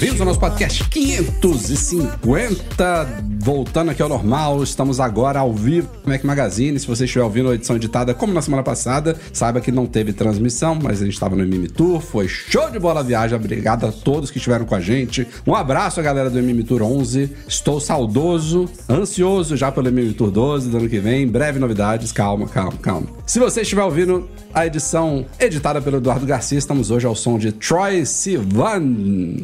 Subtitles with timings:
[0.00, 3.06] Bem-vindos ao nosso podcast 550.
[3.42, 6.78] Voltando aqui ao normal, estamos agora ao vivo no Mac Magazine.
[6.78, 10.12] Se você estiver ouvindo a edição editada como na semana passada, saiba que não teve
[10.12, 13.34] transmissão, mas a gente estava no MM Tour, foi show de bola a viagem.
[13.34, 15.26] Obrigado a todos que estiveram com a gente.
[15.46, 17.34] Um abraço à galera do MM Tour 11.
[17.48, 21.26] Estou saudoso, ansioso já pelo MM Tour 12 do ano que vem.
[21.26, 23.06] Breve novidades, calma, calma, calma.
[23.24, 27.52] Se você estiver ouvindo a edição editada pelo Eduardo Garcia, estamos hoje ao som de
[27.52, 28.82] Troy Sivan.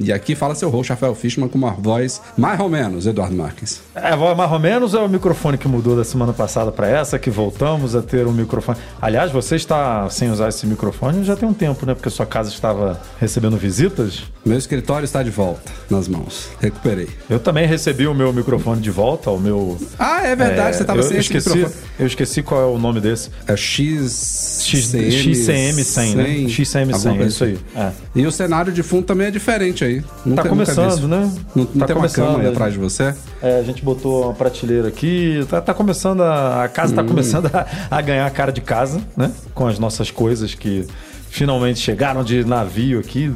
[0.03, 3.87] E aqui fala seu host, Rafael Fishman, com uma voz mais ou menos, Eduardo Marques.
[3.97, 7.31] É, mais ou menos é o microfone que mudou da semana passada para essa, que
[7.31, 8.77] voltamos a ter um microfone.
[9.01, 11.95] Aliás, você está sem usar esse microfone já tem um tempo, né?
[11.95, 14.25] Porque sua casa estava recebendo visitas.
[14.45, 16.51] Meu escritório está de volta nas mãos.
[16.61, 17.09] Recuperei.
[17.29, 19.79] Eu também recebi o meu microfone de volta, o meu.
[19.99, 21.83] Ah, é verdade, você estava sem esse esqueci, microfone.
[21.99, 23.31] Eu esqueci qual é o nome desse.
[23.49, 24.63] É X...
[24.63, 26.49] X, XCM 100, né?
[26.49, 27.59] XCM 100, é isso aí.
[27.75, 27.91] É.
[28.15, 29.97] E o cenário de fundo também é diferente aí.
[29.97, 31.33] Nunca, Tá nunca vi começando, né?
[31.55, 33.15] Não, não Tá tem uma aí atrás de você?
[33.41, 36.65] É, a gente botou uma prateleira aqui, tá, tá começando a.
[36.65, 37.07] A casa tá Hum.
[37.07, 39.31] começando a, a ganhar a cara de casa, né?
[39.55, 40.85] Com as nossas coisas que
[41.31, 43.31] finalmente chegaram de navio aqui.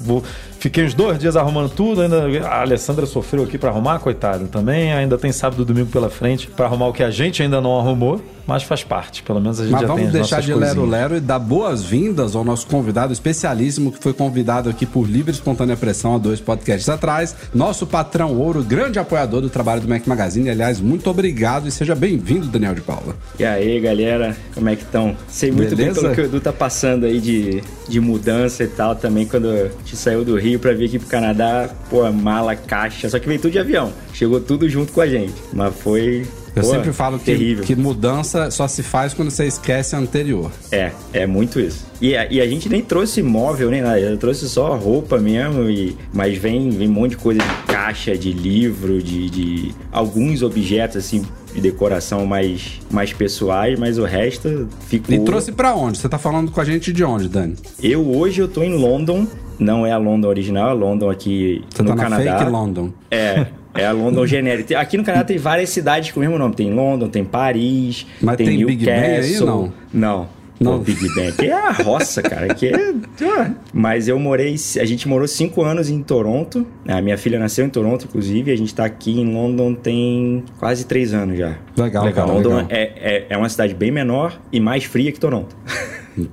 [0.00, 0.24] Vou-
[0.62, 4.46] fiquei uns dois dias arrumando tudo, ainda a Alessandra sofreu aqui pra arrumar, coitada.
[4.46, 7.60] Também ainda tem sábado e domingo pela frente pra arrumar o que a gente ainda
[7.60, 9.24] não arrumou, mas faz parte.
[9.24, 10.76] Pelo menos a gente Mas já tem vamos as deixar de coisinhas.
[10.76, 15.34] lero-lero e dar boas-vindas ao nosso convidado especialíssimo que foi convidado aqui por livre e
[15.34, 17.34] espontânea pressão há dois podcasts atrás.
[17.52, 20.48] Nosso patrão ouro, grande apoiador do trabalho do Mac Magazine.
[20.48, 23.16] Aliás, muito obrigado e seja bem-vindo, Daniel de Paula.
[23.38, 25.16] E aí, galera, como é que estão?
[25.28, 26.00] Sei muito Beleza?
[26.00, 28.94] bem pelo que o Edu tá passando aí de, de mudança e tal.
[28.94, 33.08] Também quando a gente saiu do Rio pra vir aqui pro Canadá, pô, mala, caixa,
[33.08, 33.92] só que veio tudo de avião.
[34.12, 35.34] Chegou tudo junto com a gente.
[35.52, 36.26] Mas foi.
[36.54, 37.64] Eu pô, sempre falo que, terrível.
[37.64, 40.50] que mudança só se faz quando você esquece a anterior.
[40.70, 41.86] É, é muito isso.
[42.00, 45.70] E a, e a gente nem trouxe móvel nem nada, eu trouxe só roupa mesmo,
[45.70, 50.42] e, mas vem, vem um monte de coisa de caixa, de livro, de, de alguns
[50.42, 51.22] objetos assim
[51.54, 55.14] de decoração mais, mais pessoais, mas o resto ficou.
[55.14, 55.98] E trouxe pra onde?
[55.98, 57.54] Você tá falando com a gente de onde, Dani?
[57.82, 59.26] Eu hoje eu tô em London,
[59.58, 62.38] não é a London original, é a London aqui Você no tá na Canadá.
[62.38, 62.90] fake London.
[63.10, 64.78] É, é a London genérica.
[64.78, 66.54] Aqui no Canadá tem várias cidades com o mesmo nome.
[66.54, 69.46] Tem London, tem Paris, Mas tem, tem Big Ben aí, Newcastle.
[69.46, 69.72] não?
[69.92, 70.41] Não.
[70.62, 70.72] Não.
[70.72, 71.28] Não, Big Ben.
[71.28, 72.52] Aqui é a roça, cara.
[72.52, 72.94] Aqui é...
[73.72, 74.54] Mas eu morei...
[74.80, 76.66] A gente morou cinco anos em Toronto.
[76.86, 78.50] A minha filha nasceu em Toronto, inclusive.
[78.50, 81.56] E a gente tá aqui em London tem quase três anos já.
[81.76, 82.12] Legal, Legal.
[82.12, 82.66] cara, London legal.
[82.70, 85.56] É, é, é uma cidade bem menor e mais fria que Toronto.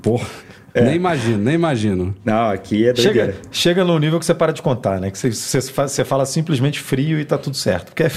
[0.02, 0.28] Porra,
[0.76, 2.16] nem imagino, nem imagino.
[2.24, 3.36] Não, aqui é Chega, doideira.
[3.52, 5.10] chega num nível que você para de contar, né?
[5.12, 7.88] Que você, você, fa- você fala simplesmente frio e tá tudo certo.
[7.88, 8.10] Porque é,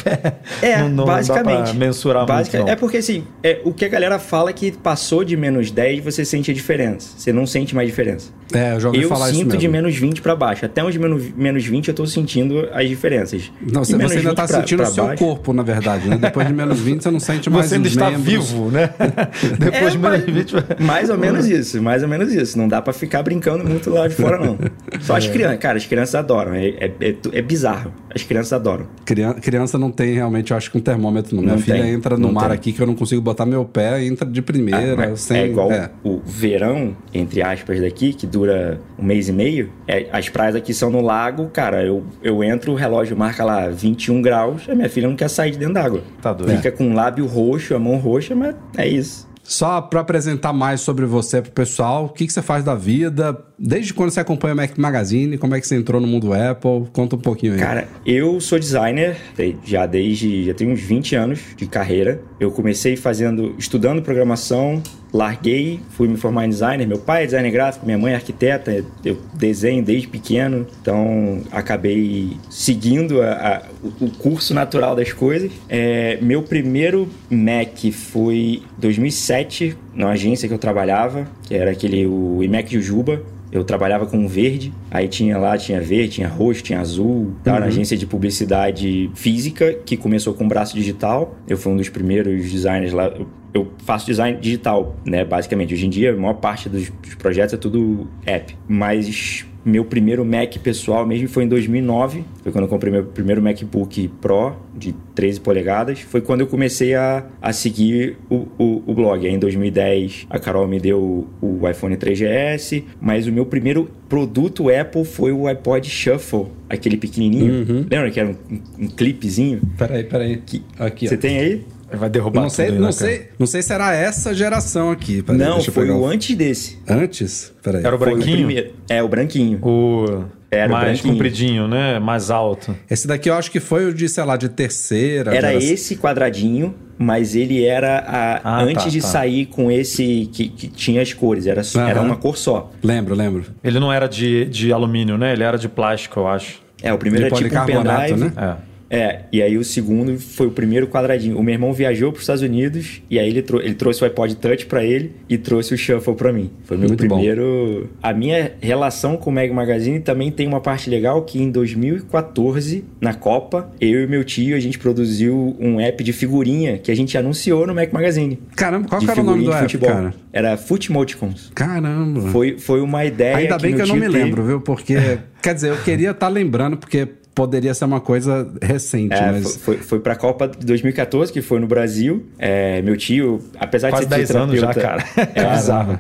[0.63, 1.57] É, não, não basicamente.
[1.59, 2.67] dá pra mensurar Basica- muito.
[2.69, 2.73] não.
[2.73, 6.05] É porque assim, é, o que a galera fala é que passou de menos 10,
[6.05, 7.09] você sente a diferença.
[7.17, 8.31] Você não sente mais diferença.
[8.55, 9.61] É, eu já ouvi Eu falar isso sinto mesmo.
[9.61, 10.67] de menos 20 pra baixo.
[10.67, 13.51] Até uns menos, menos 20 eu tô sentindo as diferenças.
[13.61, 16.07] Não, você, você ainda 20 tá pra- sentindo pra o seu baixo- corpo, na verdade,
[16.09, 16.19] né?
[16.21, 18.51] Depois de menos 20, você não sente mais Você ainda está membros.
[18.51, 18.91] vivo, né?
[19.59, 20.55] Depois É, de menos 20.
[20.81, 22.42] mais ou menos isso, mais ou menos isso.
[22.57, 24.59] Não dá pra ficar brincando muito lá de fora, não.
[25.01, 26.55] Só as crianças, cara, as crianças adoram.
[26.55, 27.93] É, é, é, é bizarro.
[28.15, 28.87] As crianças adoram.
[29.05, 31.35] Criança, criança não tem realmente, eu acho que um termômetro.
[31.37, 31.43] Não.
[31.43, 32.55] Minha Não filha tem, entra no não mar tem.
[32.55, 35.37] aqui que eu não consigo botar meu pé, entra de primeira, Ah, sem.
[35.39, 35.91] é igual é.
[36.05, 39.71] o verão, entre aspas, daqui, que dura um mês e meio.
[39.89, 41.83] É, as praias aqui são no lago, cara.
[41.85, 45.53] Eu, eu entro, o relógio marca lá 21 graus, a minha filha não quer sair
[45.53, 46.03] de dentro d'água.
[46.21, 46.57] Tá doido.
[46.57, 49.31] Fica com o lábio roxo, a mão roxa, mas é isso.
[49.45, 53.37] Só pra apresentar mais sobre você pro pessoal, o que, que você faz da vida?
[53.59, 55.37] Desde quando você acompanha o Mac Magazine?
[55.37, 56.89] Como é que você entrou no mundo Apple?
[56.93, 57.59] Conta um pouquinho aí.
[57.59, 60.45] Cara, eu sou designer de- já desde.
[60.45, 62.21] já tenho uns 20 anos de carreira.
[62.41, 63.55] Eu comecei fazendo.
[63.59, 66.87] estudando programação, larguei, fui me formar em designer.
[66.87, 72.37] Meu pai é designer gráfico, minha mãe é arquiteta, eu desenho desde pequeno, então acabei
[72.49, 75.51] seguindo a- a- o- o curso natural das coisas.
[75.69, 82.43] É, meu primeiro Mac foi 2007, na agência que eu trabalhava, que era aquele o
[82.43, 83.23] iMac Jujuba.
[83.51, 87.33] Eu trabalhava com verde, aí tinha lá, tinha verde, tinha roxo, tinha azul.
[87.45, 91.37] Tava na agência de publicidade física, que começou com braço digital.
[91.47, 93.13] Eu fui um dos primeiros designers lá.
[93.53, 95.23] Eu- faço design digital, né?
[95.23, 95.75] Basicamente.
[95.75, 98.57] Hoje em dia, a maior parte dos dos projetos é tudo app.
[98.67, 102.25] Mas meu primeiro Mac pessoal mesmo foi em 2009.
[102.43, 106.01] Foi quando eu comprei meu primeiro MacBook Pro de 13 polegadas.
[106.01, 109.27] Foi quando eu comecei a, a seguir o, o, o blog.
[109.27, 112.85] Aí em 2010 a Carol me deu o, o iPhone 3GS.
[113.01, 117.87] Mas o meu primeiro produto Apple foi o iPod Shuffle, aquele pequenininho.
[117.91, 119.61] Lembra que era um, um, um clipezinho?
[119.79, 120.43] Peraí, peraí.
[120.79, 121.19] Aqui, Você ó.
[121.19, 121.65] tem aí?
[121.97, 124.91] Vai derrubar Não sei, tudo aí, não, né, sei, não sei se era essa geração
[124.91, 125.23] aqui.
[125.23, 126.79] Peraí, Não, foi o antes desse.
[126.89, 127.53] Antes?
[127.63, 127.85] Peraí.
[127.85, 128.37] Era o Foi branquinho?
[128.37, 128.73] primeiro.
[128.89, 129.59] É, o branquinho.
[129.63, 131.15] O Era o mais branquinho.
[131.15, 131.99] compridinho, né?
[131.99, 132.75] Mais alto.
[132.91, 135.35] Esse daqui eu acho que foi o de, sei lá, de terceira.
[135.35, 135.71] Era geração.
[135.75, 139.07] esse quadradinho, mas ele era a- Ah, antes tá, de tá.
[139.07, 141.47] sair com esse que, que tinha as cores.
[141.47, 141.89] Era, Aham.
[141.89, 142.71] era uma cor só.
[142.83, 143.45] Lembro, lembro.
[143.63, 145.33] Ele não era de, de alumínio, né?
[145.33, 146.61] Ele era de plástico, eu acho.
[146.83, 148.21] É, o primeiro De era tipo um pendrive.
[148.21, 148.33] né?
[148.37, 148.72] É.
[148.95, 151.39] É, e aí o segundo foi o primeiro quadradinho.
[151.39, 154.05] O meu irmão viajou para os Estados Unidos e aí ele, trou- ele trouxe o
[154.05, 156.51] iPod Touch para ele e trouxe o Shuffle para mim.
[156.65, 157.15] Foi meu Muito bom.
[157.17, 157.89] primeiro.
[158.03, 162.85] A minha relação com o Mag Magazine também tem uma parte legal que em 2014,
[163.01, 166.95] na Copa, eu e meu tio a gente produziu um app de figurinha que a
[166.95, 168.39] gente anunciou no Mac Magazine.
[168.55, 169.89] Caramba, qual que era o nome do app, futebol.
[169.89, 170.15] cara?
[170.33, 171.51] Era Footmoticons.
[171.55, 172.21] Caramba.
[172.29, 174.13] Foi, foi uma ideia Ainda bem que meu eu não me teve.
[174.25, 174.61] lembro, viu?
[174.61, 174.97] Porque,
[175.43, 179.57] quer dizer, eu queria estar lembrando, porque poderia ser uma coisa recente, É, mas...
[179.57, 182.27] foi, foi, foi pra Copa de 2014, que foi no Brasil.
[182.39, 185.27] É, meu tio, apesar Quase de ser 10 anos já, fisioterapeuta...
[185.27, 185.31] cara.
[185.35, 185.99] É bizarro.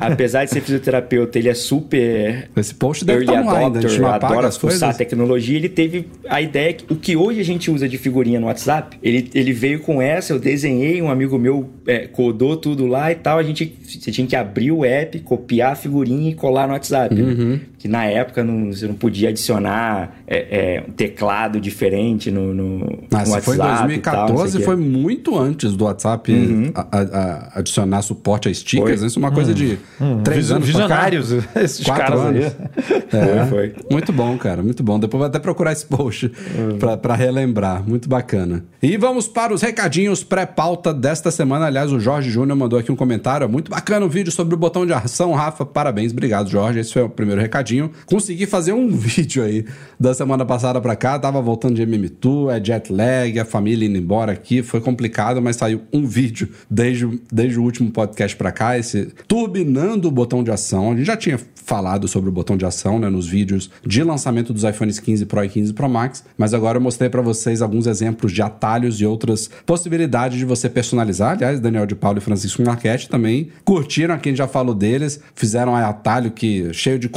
[0.00, 3.82] apesar de ser fisioterapeuta, ele é super Esse post deve estar no ar ainda, a
[3.82, 4.96] gente adopter, adora as coisas.
[4.96, 5.56] tecnologia.
[5.56, 8.98] Ele teve a ideia que o que hoje a gente usa de figurinha no WhatsApp,
[9.02, 13.14] ele, ele veio com essa, eu desenhei, um amigo meu é, codou tudo lá e
[13.14, 13.38] tal.
[13.38, 17.14] A gente você tinha que abrir o app, copiar a figurinha e colar no WhatsApp.
[17.14, 17.60] né?
[17.82, 17.82] Uhum.
[17.82, 20.36] Que na época não, você não podia adicionar é,
[20.76, 23.42] é, um teclado diferente no, no, Ah, no WhatsApp.
[23.42, 23.60] foi em e
[23.98, 24.64] tal, não sei 2014, o quê.
[24.64, 26.32] foi muito antes do WhatsApp
[26.74, 29.00] a- a- a- adicionar suporte a stickers.
[29.00, 29.06] Foi.
[29.08, 29.78] Isso é uma coisa de
[30.22, 31.08] três Vision- anos pra cá.
[31.08, 32.44] Visionários, esses Quatro caras anos.
[33.12, 34.98] É, Foi, Muito bom, cara, muito bom.
[34.98, 36.30] Depois vou até procurar esse post
[36.78, 37.86] pra, pra relembrar.
[37.86, 38.64] Muito bacana.
[38.82, 41.66] E vamos para os recadinhos pré-pauta desta semana.
[41.66, 43.46] Aliás, o Jorge Júnior mandou aqui um comentário.
[43.48, 45.64] Muito bacana o vídeo sobre o botão de ação, Rafa.
[45.66, 46.78] Parabéns, obrigado, Jorge.
[46.80, 47.71] Esse foi o primeiro recadinho.
[48.06, 49.64] Consegui fazer um vídeo aí
[49.98, 51.18] da semana passada pra cá.
[51.18, 54.62] Tava voltando de MM2, é jet lag, a família indo embora aqui.
[54.62, 58.78] Foi complicado, mas saiu um vídeo desde, desde o último podcast pra cá.
[58.78, 60.92] Esse turbinando o botão de ação.
[60.92, 64.52] A gente já tinha falado sobre o botão de ação né, nos vídeos de lançamento
[64.52, 67.86] dos iPhones 15 Pro e 15 Pro Max, mas agora eu mostrei para vocês alguns
[67.86, 71.32] exemplos de atalhos e outras possibilidades de você personalizar.
[71.32, 75.74] Aliás, Daniel de Paulo e Francisco Marquete também curtiram, a gente já falou deles, fizeram
[75.74, 77.08] aí atalho que cheio de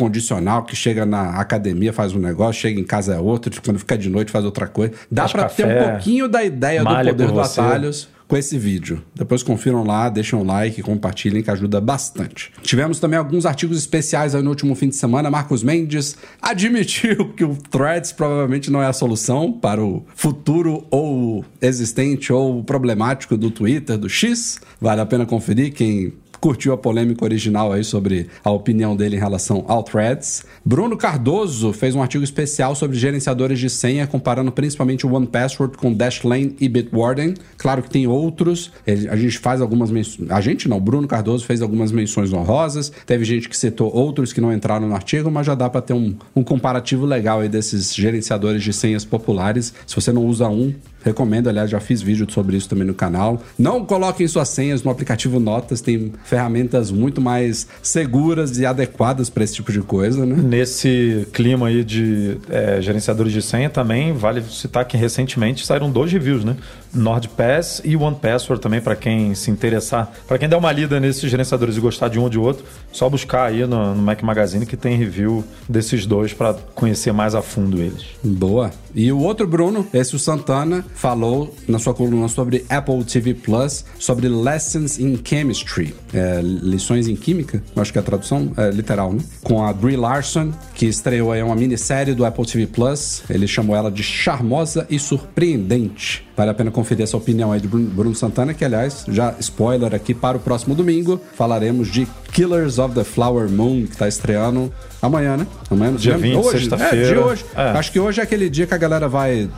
[0.46, 3.98] condicional, que chega na academia faz um negócio, chega em casa é outro, quando fica
[3.98, 4.94] de noite faz outra coisa.
[5.10, 9.04] Dá para ter um pouquinho da ideia do poder do atalhos com esse vídeo.
[9.14, 12.52] Depois confiram lá, deixem um like, compartilhem, que ajuda bastante.
[12.64, 15.30] Tivemos também alguns artigos especiais aí no último fim de semana.
[15.30, 21.46] Marcos Mendes admitiu que o Threads provavelmente não é a solução para o futuro ou
[21.62, 24.60] existente ou problemático do Twitter, do X.
[24.82, 26.14] Vale a pena conferir quem
[26.46, 30.46] curtiu a polêmica original aí sobre a opinião dele em relação ao Threads.
[30.64, 35.92] Bruno Cardoso fez um artigo especial sobre gerenciadores de senha, comparando principalmente o OnePassword com
[35.92, 37.34] Dashlane e Bitwarden.
[37.58, 38.72] Claro que tem outros,
[39.10, 40.30] a gente faz algumas menções.
[40.30, 42.92] A gente não, Bruno Cardoso fez algumas menções honrosas.
[43.08, 45.94] Teve gente que citou outros que não entraram no artigo, mas já dá para ter
[45.94, 49.74] um, um comparativo legal aí desses gerenciadores de senhas populares.
[49.88, 50.75] Se você não usa um,
[51.06, 53.40] Recomendo, aliás, já fiz vídeo sobre isso também no canal.
[53.60, 59.44] Não coloquem suas senhas no aplicativo Notas, tem ferramentas muito mais seguras e adequadas para
[59.44, 60.36] esse tipo de coisa, né?
[60.36, 66.12] Nesse clima aí de é, gerenciadores de senha também, vale citar que recentemente saíram dois
[66.12, 66.58] reviews, né?
[66.96, 70.12] NordPass e OnePassword também, para quem se interessar.
[70.28, 73.10] Para quem der uma lida nesses gerenciadores e gostar de um ou de outro, só
[73.10, 77.42] buscar aí no, no Mac Magazine que tem review desses dois para conhecer mais a
[77.42, 78.06] fundo eles.
[78.24, 78.72] Boa.
[78.96, 83.86] E o outro Bruno, esse o Santana, falou na sua coluna sobre Apple TV Plus,
[84.00, 89.14] sobre Lessons in Chemistry, é, lições em química, acho que é a tradução é literal,
[89.14, 89.20] né?
[89.44, 93.24] Com a Brie Larson, que estreou aí uma minissérie do Apple TV Plus.
[93.30, 96.25] Ele chamou ela de charmosa e surpreendente.
[96.36, 100.14] Vale a pena conferir essa opinião aí Bruno, Bruno Santana, que aliás, já spoiler aqui
[100.14, 104.72] para o próximo domingo, falaremos de Killers of the Flower Moon, que está estreando
[105.06, 105.48] amanhã, né?
[105.70, 106.36] Amanhã no Dia cinema.
[106.42, 107.06] 20, hoje, sexta-feira.
[107.06, 107.46] É, dia hoje.
[107.56, 107.62] É.
[107.72, 109.50] Acho que hoje é aquele dia que a galera vai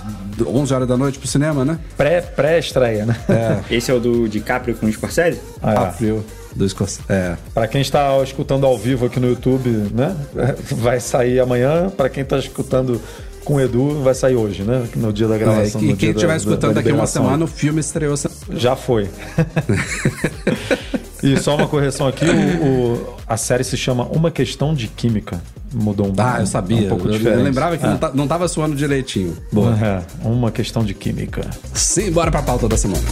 [0.45, 1.79] 11 horas da noite pro cinema, né?
[1.97, 3.15] Pré- Pré-estreia, né?
[3.29, 3.57] É.
[3.75, 5.39] Esse é o do DiCaprio com o Scorsese?
[5.61, 6.13] Ah, é.
[6.55, 7.01] Do Scorsese.
[7.09, 7.35] É.
[7.53, 10.15] Pra quem está escutando ao vivo aqui no YouTube, né?
[10.71, 11.89] Vai sair amanhã.
[11.89, 12.99] Pra quem tá escutando
[13.43, 14.85] com o Edu, vai sair hoje, né?
[14.97, 15.79] No dia da É, gravação.
[15.81, 18.13] e no quem dia estiver da- escutando da daqui uma semana, o filme estreou.
[18.51, 19.07] Já foi.
[21.33, 25.41] e só uma correção aqui: o, o- a série se chama Uma Questão de Química.
[25.73, 26.85] Mudou um Ah, eu sabia.
[26.85, 27.41] Um pouco eu, eu diferente.
[27.43, 29.35] lembrava que não, tá, não tava suando direitinho.
[29.51, 29.77] Boa.
[29.85, 31.41] É, uma questão de química.
[31.73, 33.03] Sim, bora pra pauta da semana.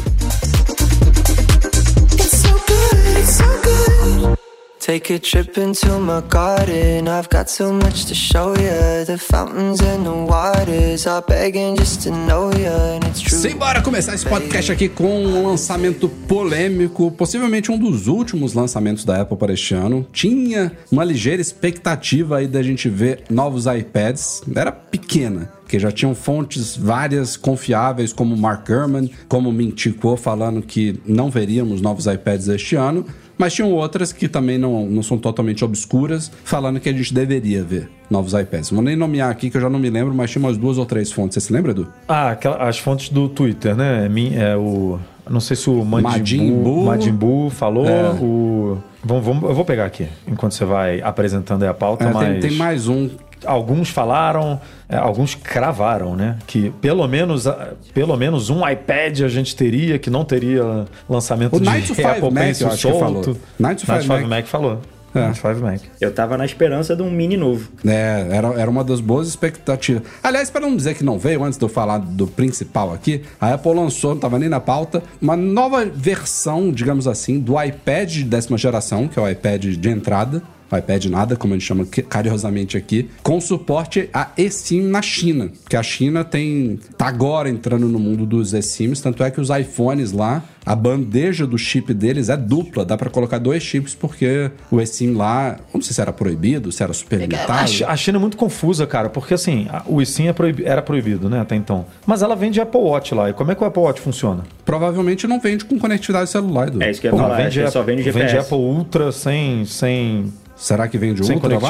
[4.86, 7.08] Take a trip into my garden.
[7.08, 9.04] I've got so much to show you.
[9.08, 13.36] The fountains and the waters are begging just to know you, and it's true.
[13.36, 19.22] Simbora começar esse podcast aqui com um lançamento polêmico, possivelmente um dos últimos lançamentos da
[19.22, 20.06] Apple para este ano.
[20.14, 26.14] Tinha uma ligeira expectativa aí da gente ver novos iPads, era pequena, porque já tinham
[26.14, 32.76] fontes várias confiáveis, como Mark Gurman, como Mintico, falando que não veríamos novos iPads este
[32.76, 33.04] ano.
[33.38, 37.64] Mas tinham outras que também não, não são totalmente obscuras, falando que a gente deveria
[37.64, 38.70] ver novos iPads.
[38.70, 40.86] Vou nem nomear aqui que eu já não me lembro, mas tinha umas duas ou
[40.86, 41.34] três fontes.
[41.36, 41.88] Você se lembra, Edu?
[42.08, 44.08] Ah, aquela- as fontes do Twitter, né?
[44.36, 45.00] É, é o.
[45.30, 45.84] Não sei se o.
[45.84, 47.88] Majin Buu falou.
[47.88, 48.12] É.
[48.22, 52.14] O, vamos, vamos- eu vou pegar aqui, enquanto você vai apresentando aí a pauta, É,
[52.14, 52.28] mas.
[52.42, 53.10] tem, tem mais um
[53.46, 54.60] Alguns falaram,
[54.90, 56.38] é, alguns cravaram, né?
[56.48, 57.46] Que pelo menos,
[57.94, 61.96] pelo menos um iPad a gente teria, que não teria lançamento O de 9 to
[61.96, 63.24] 5 Apple Mac, Pencil eu acho que falou.
[63.24, 63.42] solto.
[63.60, 64.28] 9 to 5 Mac.
[64.28, 64.46] Mac.
[64.46, 64.80] falou.
[65.14, 65.20] É.
[65.28, 65.82] 9 to 5 Mac.
[66.02, 67.70] Eu tava na esperança de um mini novo.
[67.86, 70.04] É, era, era uma das boas expectativas.
[70.22, 73.54] Aliás, para não dizer que não veio, antes de eu falar do principal aqui, a
[73.54, 78.24] Apple lançou, não estava nem na pauta, uma nova versão, digamos assim, do iPad de
[78.26, 80.42] décima geração, que é o iPad de entrada.
[80.72, 85.52] O iPad nada, como a gente chama carinhosamente aqui, com suporte a eSIM na China.
[85.62, 86.80] Porque a China tem.
[86.98, 91.46] tá agora entrando no mundo dos eSIMs, tanto é que os iPhones lá, a bandeja
[91.46, 95.82] do chip deles é dupla, dá para colocar dois chips, porque o eSIM lá, não
[95.82, 97.52] sei se era proibido, se era super limitado.
[97.52, 101.30] A, Chi- a China é muito confusa, cara, porque assim, o eSIM é era proibido,
[101.30, 101.86] né, até então.
[102.06, 103.30] Mas ela vende Apple Watch lá.
[103.30, 104.44] E como é que o Apple Watch funciona?
[104.66, 106.82] Provavelmente não vende com conectividade celular, Edu.
[106.82, 107.36] É isso que eu ia falar.
[107.46, 108.26] acho que só vende GPS.
[108.26, 111.70] vende Apple Ultra sem, sem, Será que vende sem Ultra lá?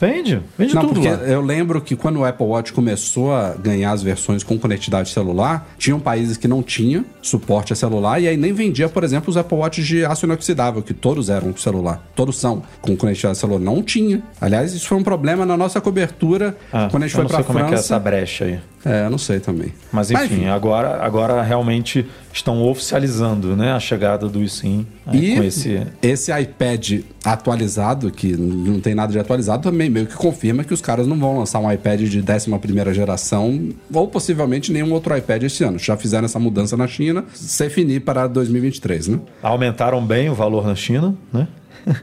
[0.00, 1.16] Vende, vende Não, tudo porque lá.
[1.16, 5.68] eu lembro que quando o Apple Watch começou a ganhar as versões com conectividade celular,
[5.76, 9.36] tinham países que não tinham suporte a celular e aí nem vendia, por exemplo, os
[9.36, 12.02] Apple Watch de aço inoxidável, que todos eram com celular.
[12.16, 13.60] Todos são com conectividade celular.
[13.60, 14.22] Não tinha.
[14.40, 17.36] Aliás, isso foi um problema na nossa cobertura Ah, quando a gente foi não pra
[17.38, 17.98] sei como é que é essa França.
[18.00, 18.58] brecha aí.
[18.84, 19.74] É, eu não sei também.
[19.92, 25.42] Mas enfim, agora, agora realmente estão oficializando né, a chegada do eSIM aí, E com
[25.42, 25.86] esse...
[26.00, 30.80] esse iPad atualizado, que não tem nada de atualizado, também meio que confirma que os
[30.80, 35.62] caras não vão lançar um iPad de 11 geração ou possivelmente nenhum outro iPad esse
[35.62, 35.78] ano.
[35.78, 39.20] Já fizeram essa mudança na China, se finir para 2023, né?
[39.42, 41.46] Aumentaram bem o valor na China, né?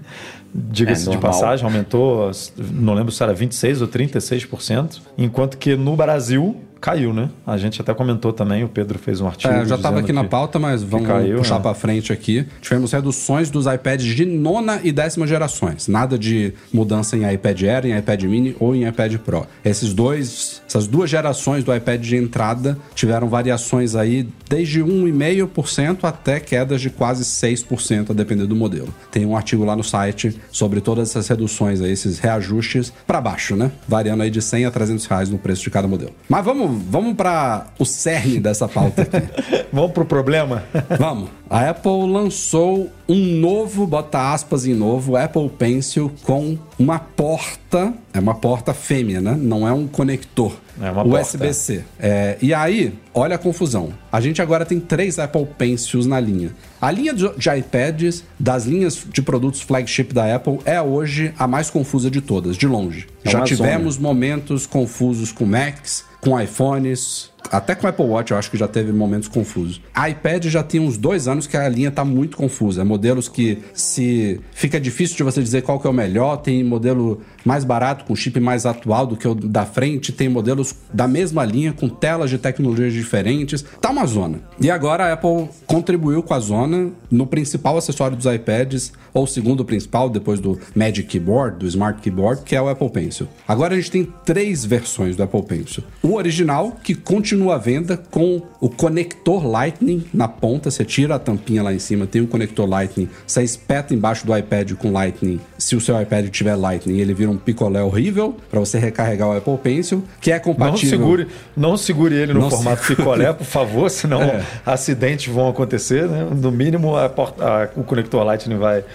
[0.54, 2.32] Diga-se É, de passagem, aumentou,
[2.72, 7.30] não lembro se era 26% ou 36%, enquanto que no Brasil caiu, né?
[7.46, 9.54] A gente até comentou também, o Pedro fez um artigo.
[9.54, 11.62] É, já estava aqui na pauta, mas vamos caiu, puxar né?
[11.62, 12.46] para frente aqui.
[12.62, 15.88] Tivemos reduções dos iPads de nona e décima gerações.
[15.88, 19.46] Nada de mudança em iPad Air, em iPad Mini ou em iPad Pro.
[19.64, 26.40] Esses dois, essas duas gerações do iPad de entrada tiveram variações aí desde 1,5% até
[26.40, 28.94] quedas de quase 6%, a depender do modelo.
[29.12, 33.56] Tem um artigo lá no site sobre todas essas reduções aí, esses reajustes para baixo,
[33.56, 33.72] né?
[33.88, 36.14] Variando aí de 100 a 300 reais no preço de cada modelo.
[36.30, 39.18] Mas vamos, vamos para o cerne dessa pauta aqui.
[39.72, 40.64] Vamos pro problema?
[40.98, 41.30] Vamos.
[41.50, 48.20] A Apple lançou um novo, bota aspas em novo, Apple Pencil com uma porta, é
[48.20, 49.36] uma porta fêmea, né?
[49.40, 50.54] Não é um conector.
[50.82, 51.04] É uma.
[51.04, 51.84] USB-C.
[52.00, 53.94] É, e aí, olha a confusão.
[54.12, 56.52] A gente agora tem três Apple Pencils na linha.
[56.82, 61.70] A linha de iPads, das linhas de produtos flagship da Apple, é hoje a mais
[61.70, 63.08] confusa de todas, de longe.
[63.24, 68.52] É Já tivemos momentos confusos com Macs, com iPhones, até com Apple Watch eu acho
[68.52, 69.82] que já teve momentos confusos.
[69.94, 72.84] A iPad já tem uns dois anos que a linha tá muito confusa.
[72.84, 76.38] Modelos que se fica difícil de você dizer qual que é o melhor.
[76.38, 80.12] Tem modelo mais barato com chip mais atual do que o da frente.
[80.12, 83.64] Tem modelos da mesma linha com telas de tecnologias diferentes.
[83.82, 84.42] Tá uma zona.
[84.60, 89.28] E agora a Apple contribuiu com a zona no principal acessório dos iPads, ou o
[89.28, 93.28] segundo principal depois do Magic Keyboard, do Smart Keyboard, que é o Apple Pencil.
[93.48, 95.84] Agora a gente tem três versões do Apple Pencil.
[96.04, 100.72] O original, que continua continua à venda com o conector Lightning na ponta.
[100.72, 103.10] Você tira a tampinha lá em cima, tem um conector Lightning.
[103.28, 105.38] Você espeta embaixo do iPad com Lightning.
[105.58, 109.36] Se o seu iPad tiver Lightning, ele vira um picolé horrível para você recarregar o
[109.38, 110.98] Apple Pencil, que é Não compatível.
[110.98, 114.42] segure, não segure ele no Não formato se- picolé, por favor, senão É.
[114.66, 116.26] acidentes vão acontecer, né?
[116.34, 118.86] No mínimo, a porta- a- o conector Lightning vai,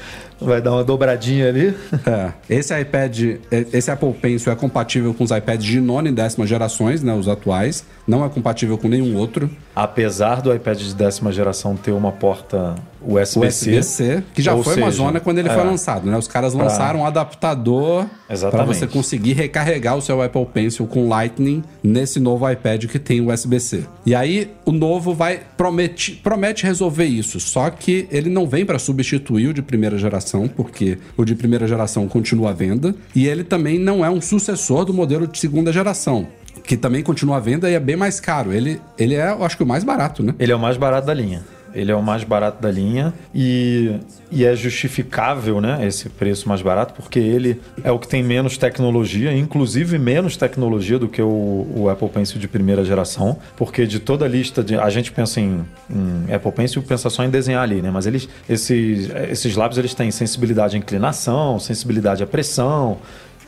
[0.42, 1.74] vai dar uma dobradinha ali.
[2.06, 3.38] É, esse iPad,
[3.72, 7.28] esse Apple Pencil é compatível com os iPads de nona e décima gerações, né, os
[7.28, 7.84] atuais.
[8.06, 9.50] Não é compatível com nenhum outro.
[9.74, 13.70] Apesar do iPad de décima geração ter uma porta USB-C.
[13.70, 16.16] USB-C, que já foi uma seja, zona quando ele é, foi lançado, né?
[16.16, 18.06] Os caras lançaram um adaptador
[18.50, 23.20] para você conseguir recarregar o seu Apple Pencil com Lightning nesse novo iPad que tem
[23.20, 23.84] USB-C.
[24.06, 28.78] E aí o novo vai promete, promete resolver isso, só que ele não vem para
[28.78, 33.44] substituir o de primeira geração, porque o de primeira geração continua à venda, e ele
[33.44, 36.26] também não é um sucessor do modelo de segunda geração.
[36.64, 38.52] Que também continua à venda e é bem mais caro.
[38.52, 40.34] Ele, ele é, eu acho que o mais barato, né?
[40.38, 41.42] Ele é o mais barato da linha.
[41.74, 43.98] Ele é o mais barato da linha e,
[44.30, 45.86] e é justificável, né?
[45.86, 50.98] Esse preço mais barato, porque ele é o que tem menos tecnologia, inclusive menos tecnologia
[50.98, 53.38] do que o, o Apple Pencil de primeira geração.
[53.56, 54.76] Porque de toda a lista de.
[54.76, 57.90] A gente pensa em, em Apple Pencil, pensa só em desenhar ali, né?
[57.90, 62.98] Mas eles, esses, esses lápis eles têm sensibilidade à inclinação, sensibilidade à pressão.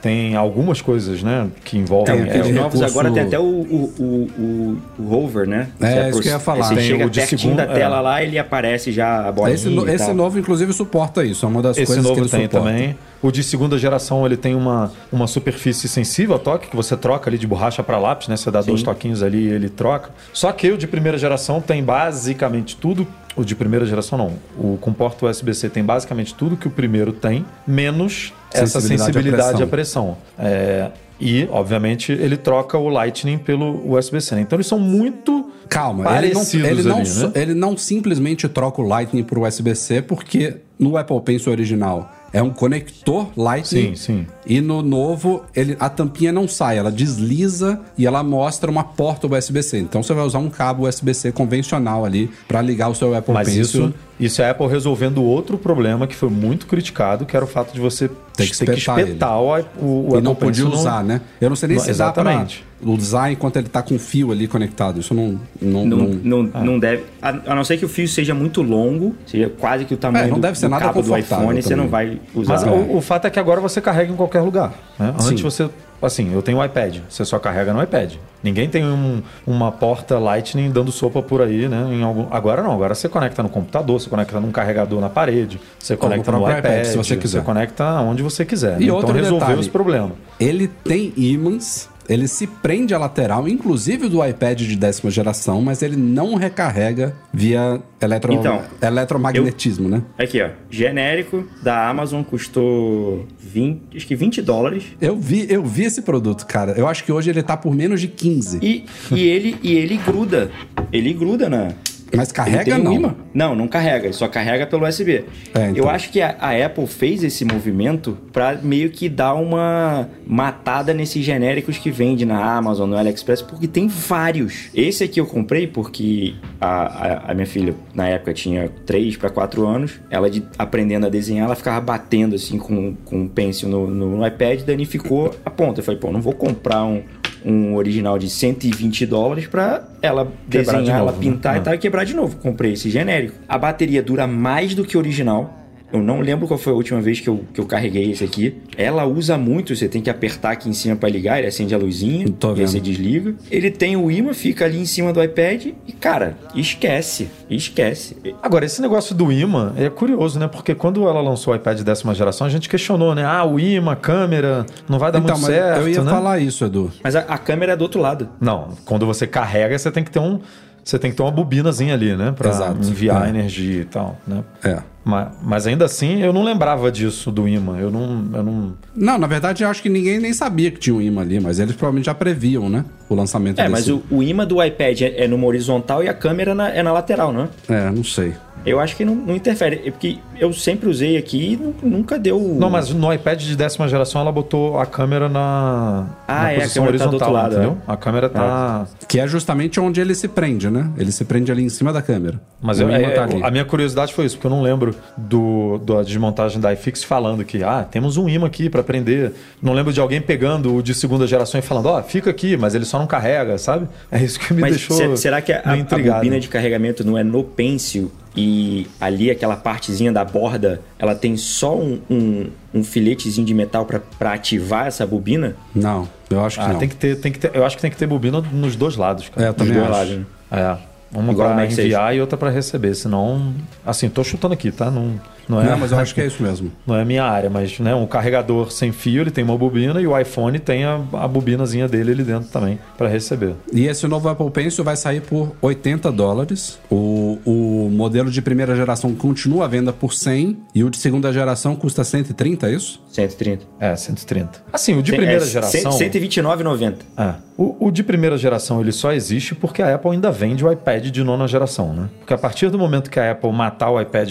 [0.04, 2.14] Tem algumas coisas, né, que envolvem.
[2.14, 4.04] Tem aquele Os novos recurso- agora tem até o, o, o,
[4.38, 5.68] o, o hover, né?
[5.80, 6.64] É, Você isso que eu ia falar.
[6.64, 7.20] Você Tem chega o de
[7.54, 8.00] da tela é.
[8.00, 11.46] lá, ele aparece já a bolinha Esse, no- esse novo, inclusive, suporta isso.
[11.46, 12.68] É uma das Esse coisas que novo ele tem suporta.
[12.70, 12.96] também.
[13.24, 17.30] O de segunda geração ele tem uma, uma superfície sensível ao toque, que você troca
[17.30, 18.36] ali de borracha para lápis, né?
[18.36, 20.10] Você dá dois toquinhos ali e ele troca.
[20.30, 23.06] Só que o de primeira geração tem basicamente tudo.
[23.34, 24.32] O de primeira geração não.
[24.58, 29.04] O com porta USB-C tem basicamente tudo que o primeiro tem, menos essa Sensibilidade à
[29.06, 30.18] sensibilidade à pressão.
[30.38, 34.34] É, e, obviamente, ele troca o Lightning pelo USB-C.
[34.34, 34.42] né?
[34.42, 37.32] Então eles são muito Calma, ele não, parecidos ele, não, ali, so- né?
[37.36, 42.50] ele não simplesmente troca o Lightning pro USB-C, porque no Apple Pencil original é um
[42.50, 43.94] conector Lightning.
[43.94, 44.26] Sim, sim.
[44.44, 49.28] E no novo, ele, a tampinha não sai, ela desliza e ela mostra uma porta
[49.28, 49.78] USB-C.
[49.78, 53.46] Então você vai usar um cabo USB-C convencional ali para ligar o seu Apple Mas
[53.48, 53.62] Pencil.
[53.62, 57.48] isso, isso é a Apple resolvendo outro problema que foi muito criticado, que era o
[57.48, 59.50] fato de você Tem que ter que espetar espetar o,
[59.80, 61.20] o, o e não Apple podia Pencil usar, né?
[61.40, 62.64] Eu não sei nem Não, se dá pra exatamente.
[62.84, 65.00] Usar enquanto ele tá com o fio ali conectado.
[65.00, 65.38] Isso não...
[65.60, 67.04] não, Não, não- não, não deve.
[67.22, 70.24] A, a não ser que o fio seja muito longo, seja quase que o tamanho
[70.26, 72.52] É, não do, deve ser do nada cabo do iPhone, você não vai usar.
[72.54, 72.70] Mas É.
[72.70, 74.72] o, o fato é que agora você carrega em qualquer lugar.
[74.98, 75.14] né?
[75.14, 75.42] Antes Sim.
[75.42, 75.68] você.
[76.02, 78.12] Assim, eu tenho um iPad, você só carrega no iPad.
[78.42, 81.86] Ninguém tem um- uma porta Lightning dando sopa por aí, né?
[81.90, 85.58] Em algum, agora não, agora você conecta no computador, você conecta num carregador na parede,
[85.78, 87.42] você conecta no iPad, iPad, se você quiser.
[87.42, 88.82] conecta onde você quiser.
[88.82, 88.92] E né?
[88.92, 89.60] outro então resolveu detalhe.
[89.60, 90.10] esse problema.
[90.38, 95.82] Ele tem ímãs, ele se prende à lateral, inclusive do iPad de décima geração, mas
[95.82, 98.32] ele não recarrega via eletro...
[98.32, 100.02] Então, eletromagnetismo, né?
[100.18, 100.50] Aqui, ó.
[100.70, 104.84] Genérico da Amazon custou 20, acho que 20 dólares.
[105.00, 106.72] Eu vi, eu vi esse produto, cara.
[106.72, 108.58] Eu acho que hoje ele tá por menos de 15.
[108.62, 110.50] E, e, ele, e ele gruda.
[110.92, 111.72] Ele gruda na.
[112.14, 113.16] Mas carrega tem um não.
[113.32, 114.06] Não, não carrega.
[114.06, 115.24] Ele só carrega pelo USB.
[115.54, 115.74] É, então.
[115.74, 120.94] Eu acho que a, a Apple fez esse movimento pra meio que dar uma matada
[120.94, 124.68] nesses genéricos que vende na Amazon, no AliExpress, porque tem vários.
[124.74, 129.30] Esse aqui eu comprei porque a, a, a minha filha, na época, tinha 3 para
[129.30, 130.00] 4 anos.
[130.10, 134.16] Ela, de, aprendendo a desenhar, ela ficava batendo assim com, com um pencil no, no,
[134.16, 135.80] no iPad, danificou a ponta.
[135.80, 137.02] Eu falei, pô, não vou comprar um,
[137.44, 141.30] um original de 120 dólares pra ela Quebrar de desenhar, ela novo, né?
[141.32, 141.58] pintar Ah.
[141.58, 142.36] e tal e quebrar de novo.
[142.36, 143.34] Comprei esse genérico.
[143.48, 145.63] A bateria dura mais do que o original.
[145.94, 148.60] Eu não lembro qual foi a última vez que eu, que eu carreguei esse aqui.
[148.76, 151.78] Ela usa muito, você tem que apertar aqui em cima pra ligar, ele acende a
[151.78, 152.66] luzinha, Tô e aí vendo.
[152.68, 153.34] você desliga.
[153.48, 158.16] Ele tem o imã, fica ali em cima do iPad e, cara, esquece, esquece.
[158.42, 160.48] Agora, esse negócio do imã é curioso, né?
[160.48, 163.24] Porque quando ela lançou o iPad décima geração, a gente questionou, né?
[163.24, 166.10] Ah, o imã, câmera, não vai dar Então, muito certo, eu ia né?
[166.10, 166.90] falar isso, Edu.
[167.04, 168.28] Mas a, a câmera é do outro lado.
[168.40, 170.40] Não, quando você carrega, você tem que ter um,
[170.84, 172.32] você tem que ter uma bobinazinha ali, né?
[172.36, 172.86] Pra Exato.
[172.88, 173.28] enviar É.
[173.30, 174.44] energia e tal, né?
[174.62, 174.78] É.
[175.04, 177.76] Mas, mas ainda assim, eu não lembrava disso do imã.
[177.78, 178.72] Eu não, eu não.
[178.96, 181.58] Não, na verdade, eu acho que ninguém nem sabia que tinha um imã ali, mas
[181.58, 182.84] eles provavelmente já previam, né?
[183.08, 183.72] O lançamento É, desse.
[183.72, 186.82] mas o, o imã do iPad é, é numa horizontal e a câmera na- é
[186.82, 187.48] na lateral, não é?
[187.74, 188.32] É, não sei.
[188.66, 189.82] Eu acho que não, não interfere.
[189.84, 192.40] É porque eu sempre usei aqui e nu- nunca deu.
[192.58, 196.54] Não, mas no iPad de décima geração ela botou a câmera na, Ah, na é,
[196.60, 197.78] posição tá do horizontal, outro lado, entendeu?
[197.86, 197.92] é.
[197.92, 198.86] A câmera tá.
[199.06, 200.90] Que é justamente onde ele se prende, né?
[200.96, 202.40] Ele se prende ali em cima da câmera.
[202.62, 203.42] Mas eu- é- tá ali.
[203.42, 207.44] a minha curiosidade foi isso, porque eu não lembro do, da desmontagem da iFix falando
[207.44, 209.32] que, ah, temos um imã aqui para prender.
[209.62, 212.74] Não lembro de alguém pegando o de segunda geração e falando, ó, fica aqui, mas
[212.74, 213.86] ele só não carrega, sabe?
[214.10, 214.96] É isso que me Mas deixou.
[214.96, 219.56] se- será que a, a bobina de carregamento não é no pencil e ali aquela
[219.56, 225.06] partezinha da borda ela tem só um, um, um filetezinho de metal para ativar essa
[225.06, 225.56] bobina?
[225.74, 226.78] Não, eu acho que Ah, não.
[226.78, 227.50] tem que ter, tem que ter.
[227.54, 229.46] Eu acho que tem que ter bobina nos dois lados, cara.
[229.46, 229.92] É, eu também dois acho.
[229.92, 230.24] lados, né?
[230.50, 230.93] É.
[231.14, 233.54] Uma Mac enviar e outra pra receber, senão.
[233.84, 234.90] Assim, tô chutando aqui, tá?
[234.90, 235.70] Não, não é.
[235.70, 236.70] Não, mas eu acho que é isso mesmo.
[236.86, 240.00] Não é a minha área, mas né, um carregador sem fio, ele tem uma bobina
[240.00, 243.54] e o iPhone tem a, a bobinazinha dele ali dentro também para receber.
[243.72, 246.78] E esse novo Apple Pencil vai sair por 80 dólares.
[246.90, 251.32] O, o modelo de primeira geração continua à venda por 100 e o de segunda
[251.32, 253.02] geração custa 130, é isso?
[253.08, 253.64] 130.
[253.78, 254.64] É, 130.
[254.72, 255.92] Assim, o de primeira é, geração.
[255.92, 256.94] 129,90.
[257.16, 257.34] É.
[257.56, 261.03] O, o de primeira geração ele só existe porque a Apple ainda vende o iPad
[261.10, 262.08] de nona geração, né?
[262.20, 264.28] Porque a partir do momento que a Apple matar o iPad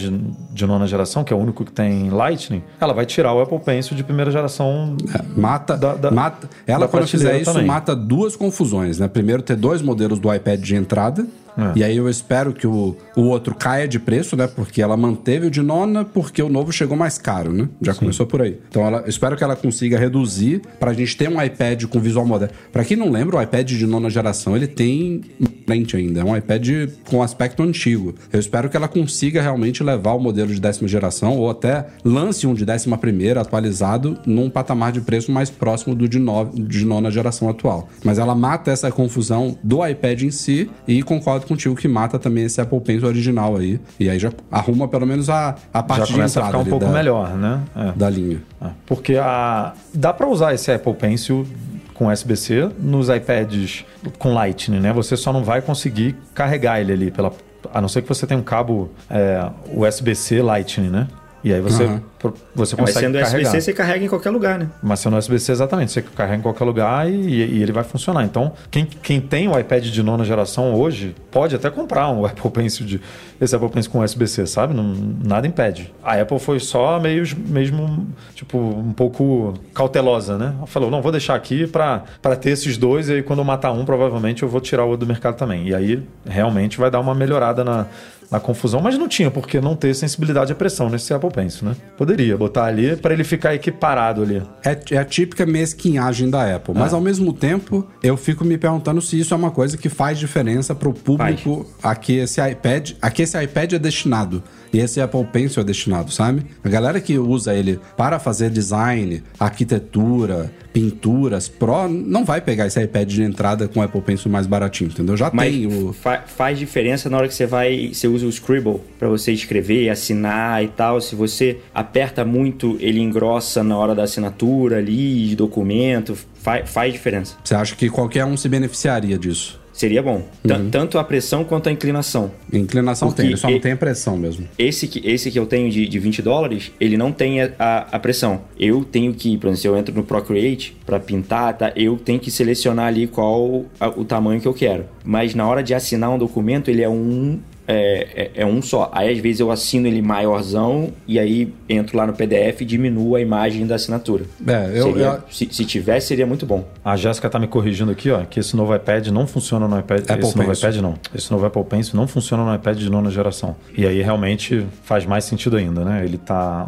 [0.51, 3.59] de nona geração, que é o único que tem Lightning, ela vai tirar o Apple
[3.59, 4.95] Pencil de primeira geração.
[5.13, 6.49] É, mata, Da- da- mata.
[6.67, 7.65] Ela, quando fizer isso, também.
[7.67, 9.07] mata duas confusões, né?
[9.07, 11.25] Primeiro, ter dois modelos do iPad de entrada.
[11.55, 11.71] É.
[11.77, 14.47] E aí eu espero que o, o outro caia de preço, né?
[14.47, 17.69] Porque ela manteve o de nona, porque o novo chegou mais caro, né?
[17.79, 18.57] Já começou por aí.
[18.69, 22.25] Então ela, eu espero que ela consiga reduzir pra gente ter um iPad com visual
[22.25, 22.55] moderno.
[22.71, 25.21] Pra quem não lembra, o iPad de nona geração, ele tem
[25.65, 26.21] frente ainda.
[26.21, 28.15] É um iPad com aspecto antigo.
[28.31, 32.45] Eu espero que ela consiga realmente levar o modelo de décima geração ou até lance
[32.47, 36.85] um de décima primeira atualizado num patamar de preço mais próximo do de, no, de
[36.85, 37.89] nona geração atual.
[38.03, 42.45] Mas ela mata essa confusão do iPad em si e concordo contigo que mata também
[42.45, 43.79] esse Apple Pencil original aí.
[43.99, 46.75] E aí já arruma pelo menos a, a parte Já de começa a entrada ficar
[46.75, 47.61] um pouco da, melhor, né?
[47.75, 47.91] É.
[47.93, 48.41] da linha.
[48.61, 51.45] É, Porque a, dá para usar esse Apple Pencil
[51.93, 53.85] com USB-C nos iPads
[54.17, 54.93] com Lightning, né?
[54.93, 57.31] Você só não vai conseguir carregar ele ali, pela,
[57.73, 61.07] a não ser que você tenha um cabo é, USB-C Lightning, né?
[61.43, 63.49] E aí você, pro- você É, mas consegue sendo carregar.
[63.49, 64.69] USB-C, você carrega em qualquer lugar, né?
[64.81, 65.91] Mas sendo USB-C, exatamente.
[65.91, 68.23] Você carrega em qualquer lugar e, e ele vai funcionar.
[68.23, 72.49] Então, quem, quem tem o iPad de nona geração hoje, pode até comprar um Apple
[72.49, 73.01] Pencil de
[73.41, 74.73] esse Apple Pencil com USB-C, sabe?
[74.73, 75.93] Não, nada impede.
[76.01, 80.53] A Apple foi só meio, mesmo, tipo, um pouco cautelosa, né?
[80.57, 82.03] Ela falou, não, vou deixar aqui para
[82.39, 85.05] ter esses dois e aí quando eu matar um, provavelmente eu vou tirar o outro
[85.05, 85.67] do mercado também.
[85.67, 87.85] E aí, realmente, vai dar uma melhorada na,
[88.33, 91.67] na confusão, mas não tinha por que não ter sensibilidade à pressão nesse Apple Pencil,
[91.67, 91.75] né?
[91.95, 94.41] Poderia botar ali para ele ficar equiparado ali.
[94.65, 96.73] É, é a típica mesquinhagem da Apple.
[96.75, 100.17] Mas ao mesmo tempo, eu fico me perguntando se isso é uma coisa que faz
[100.17, 104.41] diferença pro público a que esse iPad, a que esse iPad é destinado.
[104.73, 106.43] E esse Apple Pencil é destinado, sabe?
[106.63, 112.81] A galera que usa ele para fazer design, arquitetura, pinturas, pro, não vai pegar esse
[112.81, 115.15] iPad de entrada com o Apple Pencil mais baratinho, entendeu?
[115.15, 115.93] Já Mas tem o.
[115.93, 119.89] fa- faz diferença na hora que você vai, você usa o Scribble para você escrever,
[119.89, 120.99] assinar e tal.
[120.99, 126.91] Se você aperta muito, ele engrossa na hora da assinatura ali, de documento, fa- faz
[126.93, 127.35] diferença.
[127.43, 129.61] Você acha que qualquer um se beneficiaria disso?
[129.73, 130.23] Seria bom.
[130.47, 132.31] Tan- Tanto a pressão quanto a inclinação.
[132.53, 134.47] Inclinação Porque tem, ele só não tem a pressão mesmo.
[134.57, 137.77] Esse que, esse que eu tenho de, de 20 dólares, ele não tem a, a,
[137.93, 138.41] a pressão.
[138.59, 141.73] Eu tenho que, por exemplo, se eu entro no Procreate para pintar, tá?
[141.75, 144.85] eu tenho que selecionar ali qual a- o tamanho que eu quero.
[145.03, 147.39] Mas na hora de assinar um documento, ele é um.
[147.67, 148.89] É, é, é um só.
[148.93, 153.15] Aí às vezes eu assino ele maiorzão e aí entro lá no PDF e diminuo
[153.15, 154.25] a imagem da assinatura.
[154.45, 156.65] É, eu- Seria- eu- Se, se tivesse, seria muito bom.
[156.83, 160.01] A Jéssica tá me corrigindo aqui, ó, que esse novo iPad não funciona no iPad.
[160.01, 160.69] Apple esse novo Pencil.
[160.69, 160.93] iPad não.
[161.15, 163.55] Esse novo Apple Pencil não funciona no iPad de nona geração.
[163.77, 166.03] E aí realmente faz mais sentido ainda, né?
[166.03, 166.67] Ele tá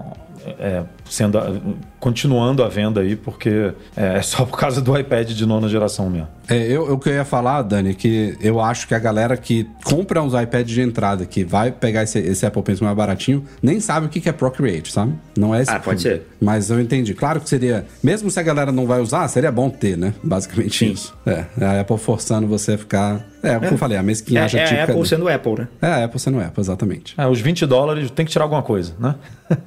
[0.60, 1.40] é, sendo
[2.00, 6.10] continuando a venda aí porque é, é só por causa do iPad de nona geração
[6.10, 6.28] mesmo.
[6.48, 9.36] É, eu, o que eu ia falar, Dani, é que eu acho que a galera
[9.36, 13.44] que compra uns iPads de entrada, que vai pegar esse, esse Apple Pencil mais baratinho,
[13.64, 15.14] nem sabe o que que é Procreate, sabe?
[15.36, 15.72] Não é esse.
[15.72, 16.22] Ah, pode ser.
[16.40, 17.16] Mas eu entendi.
[17.16, 20.14] Claro que seria, mesmo se a galera não vai usar, seria bom ter, né?
[20.24, 20.92] Basicamente Sim.
[20.92, 21.18] isso.
[21.26, 23.26] É, a Apple forçando você a ficar.
[23.42, 24.84] É, como eu falei, a É, mesquinhagem é a.
[24.84, 25.68] Apple do- sendo Apple, né?
[25.82, 27.16] É, a Apple sendo Apple, exatamente.
[27.18, 29.16] É, os 20 dólares tem que tirar alguma coisa, né?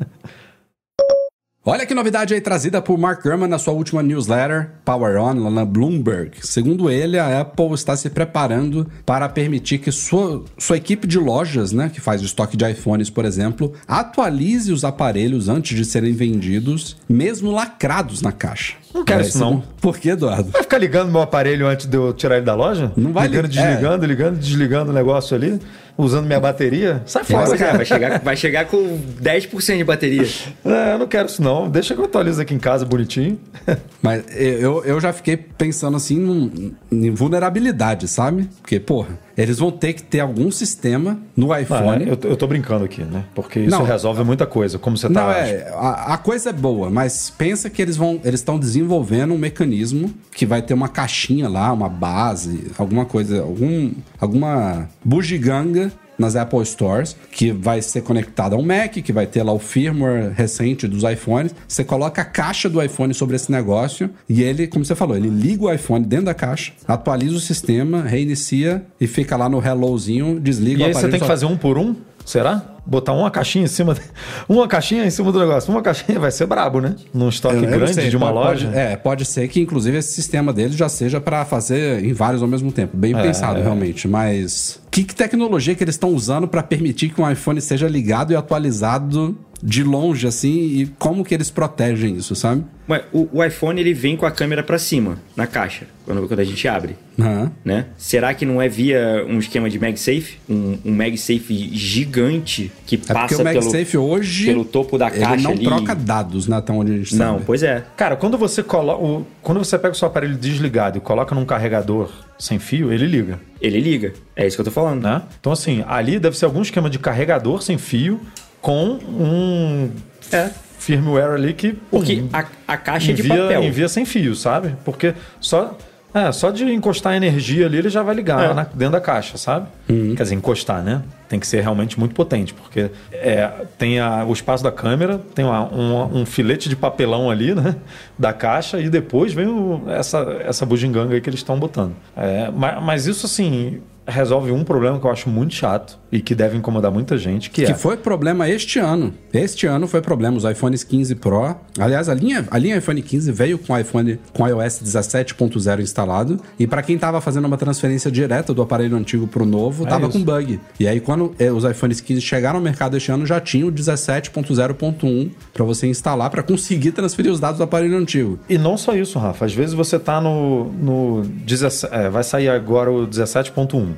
[1.71, 5.51] Olha que novidade aí trazida por Mark Gurman na sua última newsletter, Power On, lá
[5.51, 6.31] na Bloomberg.
[6.41, 11.71] Segundo ele, a Apple está se preparando para permitir que sua, sua equipe de lojas,
[11.71, 16.15] né, que faz o estoque de iPhones, por exemplo, atualize os aparelhos antes de serem
[16.15, 18.77] vendidos, mesmo lacrados na caixa.
[18.95, 19.63] Não quero isso, não.
[19.79, 20.51] Por que, Eduardo?
[20.51, 22.91] Vai ficar ligando meu aparelho antes de eu tirar ele da loja?
[22.97, 23.67] Não vai ligando, li- é.
[23.67, 25.61] desligando, ligando, desligando o negócio ali.
[25.99, 27.77] Usando minha bateria, sai fora, é, cara.
[27.77, 30.23] vai chegar, vai chegar com 10% de bateria.
[30.65, 31.69] É, eu não quero isso não.
[31.69, 33.39] Deixa que eu atualizo aqui em casa bonitinho.
[34.01, 38.49] Mas eu, eu já fiquei pensando assim num- em vulnerabilidade, sabe?
[38.63, 42.07] Porque, porra, eles vão ter que ter algum sistema no Ah, iPhone.
[42.09, 43.25] eu, tô- eu tô brincando aqui, né?
[43.35, 43.85] Porque isso Não.
[43.85, 44.79] resolve muita coisa.
[44.79, 45.23] Como você tá.
[45.23, 49.33] Não, é, a, a coisa é boa, mas pensa que eles vão, eles estão desenvolvendo
[49.33, 55.93] um mecanismo que vai ter uma caixinha lá, uma base, alguma coisa, algum, alguma bugiganga
[56.19, 59.59] nas Apple Stores, que vai ser conectada a um Mac, que vai ter lá o
[59.59, 61.55] firmware recente dos iPhones.
[61.67, 65.29] Você coloca a caixa do iPhone sobre esse negócio e ele, como você falou, ele
[65.29, 70.41] liga o iPhone dentro da caixa, atualiza o sistema, reinicia e fica lá no hellozinho,
[70.41, 71.11] desliga E o aí você aparelho.
[71.13, 71.95] tem que só- fazer um por um?
[72.25, 72.75] Será?
[72.91, 73.95] Botar uma caixinha em cima.
[74.49, 75.71] Uma caixinha em cima do negócio.
[75.71, 76.97] Uma caixinha vai ser brabo, né?
[77.13, 78.79] Num estoque Eu- eu não grande sei, de uma pode- loja.
[78.79, 82.49] É, pode ser que inclusive esse sistema deles já seja para fazer em vários ao
[82.49, 82.97] mesmo tempo.
[82.97, 83.63] Bem É, pensado, é.
[83.63, 84.09] realmente.
[84.09, 88.33] Mas que, que tecnologia que eles estão usando para permitir que um iPhone seja ligado
[88.33, 90.55] e atualizado de longe, assim?
[90.57, 92.65] E como que eles protegem isso, sabe?
[92.89, 96.41] Ué, o, o iPhone ele vem com a câmera pra cima, na caixa, quando, quando
[96.41, 96.97] a gente abre.
[97.21, 97.51] Aham.
[97.65, 97.87] Né?
[97.99, 100.39] Será que não é via um esquema de MagSafe?
[100.49, 104.47] Um, um MagSafe gigante que É porque passa o pelo, MagSafe hoje.
[104.47, 105.65] pelo topo da ele caixa não ali.
[105.65, 106.57] troca dados, né?
[106.57, 107.45] Até onde a gente Não, sabe.
[107.47, 107.85] pois é.
[107.97, 109.03] Cara, quando você coloca.
[109.03, 113.07] o- Quando você pega o seu aparelho desligado e coloca num carregador sem fio, ele
[113.07, 113.39] liga.
[113.61, 114.13] Ele liga.
[114.37, 115.03] É isso que eu tô falando.
[115.03, 115.23] Né?
[115.41, 118.21] Então, assim, ali deve ser algum esquema de carregador sem fio
[118.61, 119.91] com um
[120.33, 120.51] É.
[120.79, 121.73] firmware ali que.
[121.73, 123.63] pum, Porque a, a caixa é de envia, papel.
[123.65, 124.75] envia sem fio, sabe?
[124.85, 125.77] Porque só.
[126.15, 128.55] É, só de encostar a energia ali, ele já vai ligar É.
[128.55, 129.67] na- dentro da caixa, sabe?
[129.87, 131.03] Quer dizer, encostar, né?
[131.29, 135.45] Tem que ser realmente muito potente, porque é, tem a- o espaço da câmera, tem
[135.45, 137.77] uma- um, um filete de papelão ali, né?
[138.19, 141.95] Da caixa, e depois vem o- essa, essa bugiganga aí que eles estão botando.
[142.17, 146.35] É, ma- mas, isso, assim, resolve um problema que eu acho muito chato e que
[146.35, 147.75] deve incomodar muita gente, que, Que é...
[147.75, 149.13] foi problema este ano.
[149.33, 150.37] Este ano foi problema.
[150.37, 151.55] Os iPhones 15 Pro.
[151.79, 156.41] Aliás, a linha, a linha iPhone 15 veio com iPhone com iOS 17.0 instalado.
[156.59, 160.09] E para quem tava fazendo uma transferência direta do aparelho antigo pro novo, É tava
[160.09, 160.19] isso.
[160.19, 160.59] com bug.
[160.81, 163.73] E aí, quando eh, os iPhones 15 chegaram ao mercado este ano, já tinha o
[163.73, 168.39] 17.0.1 para você instalar para conseguir transferir os dados do aparelho antigo.
[168.49, 169.45] E não só isso, Rafa.
[169.45, 170.65] Às vezes você tá no.
[170.73, 173.98] no 17, é, vai sair agora o 17.1.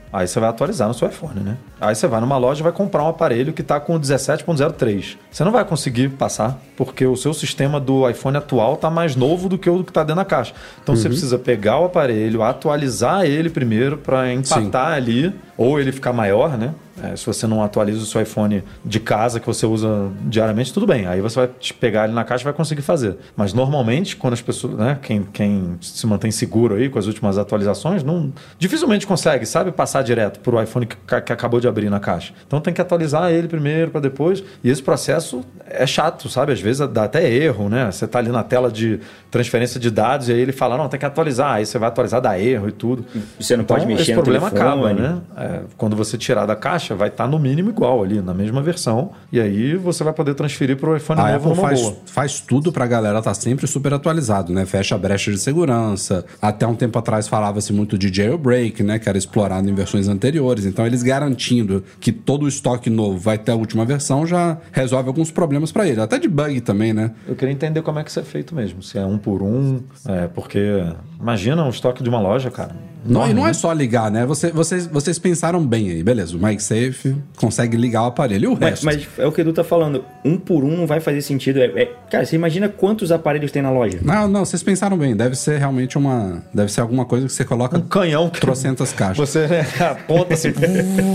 [0.11, 1.57] Aí você vai atualizar no seu iPhone, né?
[1.79, 5.17] Aí você vai numa loja e vai comprar um aparelho que tá com o 17.03.
[5.31, 9.47] Você não vai conseguir passar, porque o seu sistema do iPhone atual tá mais novo
[9.47, 10.53] do que o que tá dentro da caixa.
[10.83, 16.11] Então você precisa pegar o aparelho, atualizar ele primeiro para empatar ali, ou ele ficar
[16.11, 16.73] maior, né?
[17.03, 20.85] É, se você não atualiza o seu iPhone de casa que você usa diariamente, tudo
[20.85, 21.07] bem.
[21.07, 23.17] Aí você vai te pegar ele na caixa e vai conseguir fazer.
[23.35, 27.37] Mas normalmente, quando as pessoas, né, quem, quem se mantém seguro aí com as últimas
[27.37, 31.99] atualizações, não dificilmente consegue, sabe, passar direto pro iPhone que, que acabou de abrir na
[31.99, 32.33] caixa.
[32.45, 34.43] Então tem que atualizar ele primeiro para depois.
[34.63, 36.51] E esse processo é chato, sabe?
[36.51, 37.91] Às vezes dá até erro, né?
[37.91, 40.99] Você tá ali na tela de transferência de dados e aí ele fala, não, tem
[40.99, 41.53] que atualizar.
[41.55, 43.05] Aí você vai atualizar, dá erro e tudo.
[43.39, 44.69] Você não pode mexer esse no problema telefone.
[44.69, 45.21] acaba, né?
[45.37, 49.11] É, quando você tirar da caixa, vai estar no mínimo igual ali, na mesma versão.
[49.31, 51.95] E aí você vai poder transferir para o iPhone A novo Apple faz, boa.
[52.05, 54.65] faz tudo pra galera estar sempre super atualizado, né?
[54.65, 56.25] Fecha a brecha de segurança.
[56.41, 58.99] Até um tempo atrás falava-se muito de jailbreak, né?
[58.99, 60.65] Que era explorado em versões anteriores.
[60.65, 65.07] Então, eles garantindo que todo o estoque novo vai ter a última versão já resolve
[65.07, 66.01] alguns problemas pra ele.
[66.01, 67.11] Até de bug também, né?
[67.27, 68.81] Eu queria entender como é que isso é feito mesmo.
[68.81, 70.83] Se é um por um, é, porque
[71.19, 72.75] imagina um estoque de uma loja, cara.
[73.05, 73.53] Não, e não é né?
[73.53, 74.25] só ligar, né?
[74.25, 76.35] Você, vocês, vocês pensaram bem aí, beleza.
[76.35, 78.43] O MagSafe consegue ligar o aparelho.
[78.43, 78.85] E o Mas, resto?
[78.85, 80.03] mas é o que o Edu tá falando.
[80.23, 81.59] Um por um não vai fazer sentido.
[81.59, 83.99] É- é- cara, você imagina quantos aparelhos tem na loja?
[84.03, 85.15] Não, não, vocês pensaram bem.
[85.15, 86.43] Deve ser realmente uma.
[86.53, 89.17] Deve ser alguma coisa que você coloca Um canhão que trocentas caixas.
[89.29, 90.51] você né, aponta assim.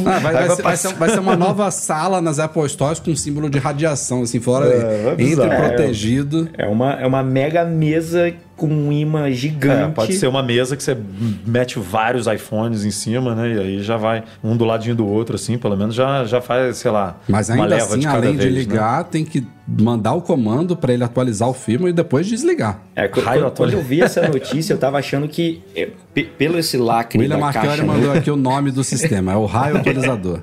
[0.07, 3.01] Ah, vai, Aí vai ser, vai, ser, vai ser uma nova sala nas Apple Stores
[3.01, 6.49] com símbolo de radiação, assim, fora É, vai entre protegido.
[6.57, 9.91] É uma, é uma mega mesa com um imã gigante.
[9.91, 10.97] É, pode ser uma mesa que você
[11.47, 13.53] mete vários iPhones em cima, né?
[13.55, 16.79] E aí já vai um do ladinho do outro, assim, pelo menos já, já faz,
[16.79, 18.59] sei lá, Mas uma ainda leva assim, de cada além de vez, né?
[18.61, 22.81] ligar, tem que mandar o comando para ele atualizar o firmware e depois desligar.
[22.95, 26.57] É, quando, Raio quando- eu vi essa notícia, eu tava achando que, é, pe- pelo
[26.57, 29.77] esse lacre William da Marchiori caixa, mandou aqui o nome do sistema, é o raio
[29.79, 30.41] atualizador.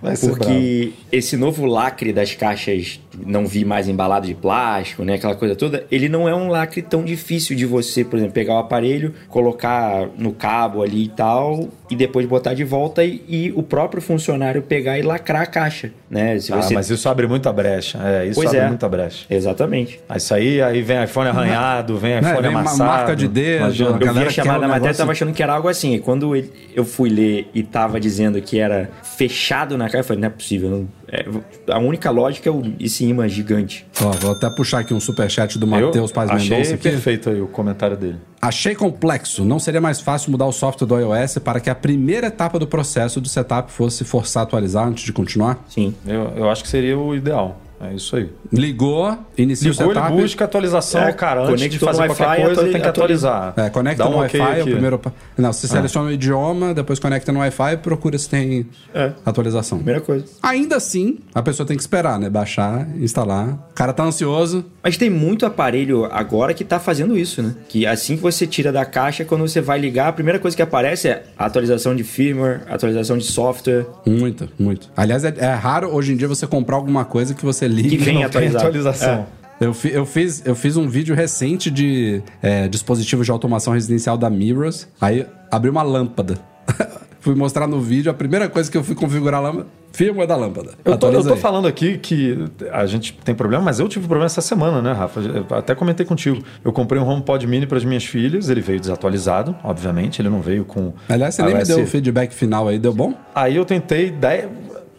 [0.00, 5.34] Vai porque esse novo lacre das caixas, não vi mais embalado de plástico, né, aquela
[5.34, 8.54] coisa toda, ele não é um lacre tão difícil difícil de você, por exemplo, pegar
[8.54, 13.52] o aparelho, colocar no cabo ali e tal, e depois botar de volta e, e
[13.54, 16.38] o próprio funcionário pegar e lacrar a caixa, né?
[16.38, 16.74] Se Ah, você...
[16.74, 17.98] mas isso abre muita brecha.
[18.02, 18.68] É, isso Pois abre é.
[18.68, 19.26] muita brecha.
[19.28, 20.00] Exatamente.
[20.08, 22.90] Aí isso aí, aí vem iPhone arranhado, vem iPhone vem uma amassado.
[22.90, 23.90] marca de dedo, Imagina.
[24.00, 25.94] Eu vi a chamada um da matéria negócio- tava achando que era algo assim.
[25.94, 26.32] E quando
[26.74, 30.30] eu fui ler e tava dizendo que era fechado na caixa, eu falei, não é
[30.30, 30.70] possível.
[30.70, 33.86] não- é- a única lógica é o, esse imã gigante.
[34.00, 36.82] Ó, vou até puxar aqui um superchat do Eu Matheus Paz achei Mendonça aqui.
[36.82, 38.16] perfeito aí o comentário dele.
[38.40, 39.44] Achei complexo.
[39.44, 42.66] Não seria mais fácil mudar o software do iOS para que a primeira etapa do
[42.66, 45.62] processo do setup fosse forçar a atualizar antes de continuar?
[45.68, 45.94] Sim.
[46.06, 47.60] Eu, eu acho que seria o ideal.
[47.82, 48.28] É isso aí.
[48.52, 50.16] Ligou, inicia Ligou, o ele setup.
[50.22, 51.42] busca atualização, É, cara.
[51.48, 53.54] Antes de fazer no qualquer Wi-Fi, coisa, ele atualiza- tem que atualizar.
[53.56, 55.00] É, conecta Dá um no Wi-Fi, é o primeiro.
[55.36, 59.12] Não, você seleciona o idioma, depois conecta no Wi-Fi e procura se tem É.
[59.26, 59.78] atualização.
[59.78, 60.24] Primeira coisa.
[60.42, 62.30] Ainda assim, a pessoa tem que esperar, né?
[62.30, 63.48] Baixar, instalar.
[63.70, 64.64] O cara tá ansioso.
[64.82, 67.54] Mas tem muito aparelho agora que tá fazendo isso, né?
[67.68, 70.62] Que assim que você tira da caixa, quando você vai ligar, a primeira coisa que
[70.62, 73.86] aparece é atualização de firmware, atualização de software.
[74.06, 74.90] Muito, muito.
[74.96, 77.96] Aliás, é, é raro hoje em dia você comprar alguma coisa que você liga Que
[77.96, 78.64] vem Não tem atualizado.
[78.66, 79.26] atualização.
[79.60, 84.16] Eu, fi- eu fiz, eu fiz um vídeo recente de é, dispositivos de automação residencial
[84.18, 84.88] da Mirrors.
[85.00, 86.36] Aí abri uma lâmpada.
[87.20, 90.34] fui mostrar no vídeo, a primeira coisa que eu fui configurar a lâmpada, firmware da
[90.34, 90.70] lâmpada.
[90.84, 92.36] Eu tô, eu tô falando aqui que
[92.72, 95.20] a gente tem problema, mas eu tive problema essa semana, né, Rafa?
[95.20, 96.42] Eu até comentei contigo.
[96.64, 100.40] Eu comprei um HomePod Mini para as minhas filhas, ele veio desatualizado, obviamente, ele não
[100.40, 100.92] veio com.
[101.08, 103.14] Aliás, você nem me deu o feedback final aí, deu bom?
[103.32, 104.46] Aí eu tentei, dez-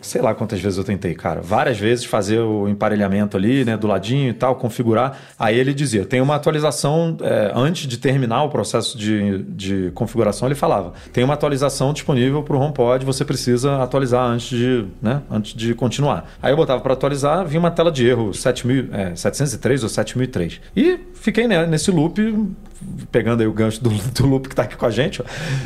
[0.03, 1.41] sei lá quantas vezes eu tentei, cara.
[1.41, 5.17] Várias vezes fazer o emparelhamento ali, né, do ladinho e tal, configurar.
[5.37, 10.47] Aí ele dizia, tem uma atualização, é, antes de terminar o processo de, de configuração,
[10.47, 15.21] ele falava, tem uma atualização disponível para o HomePod, você precisa atualizar antes de, né,
[15.29, 16.29] antes de continuar.
[16.41, 20.61] Aí eu botava para atualizar, vinha uma tela de erro 7000, é, 703 ou 7003.
[20.75, 22.21] E fiquei né, nesse loop
[23.11, 25.25] pegando aí o gancho do, do loop que tá aqui com a gente, ó,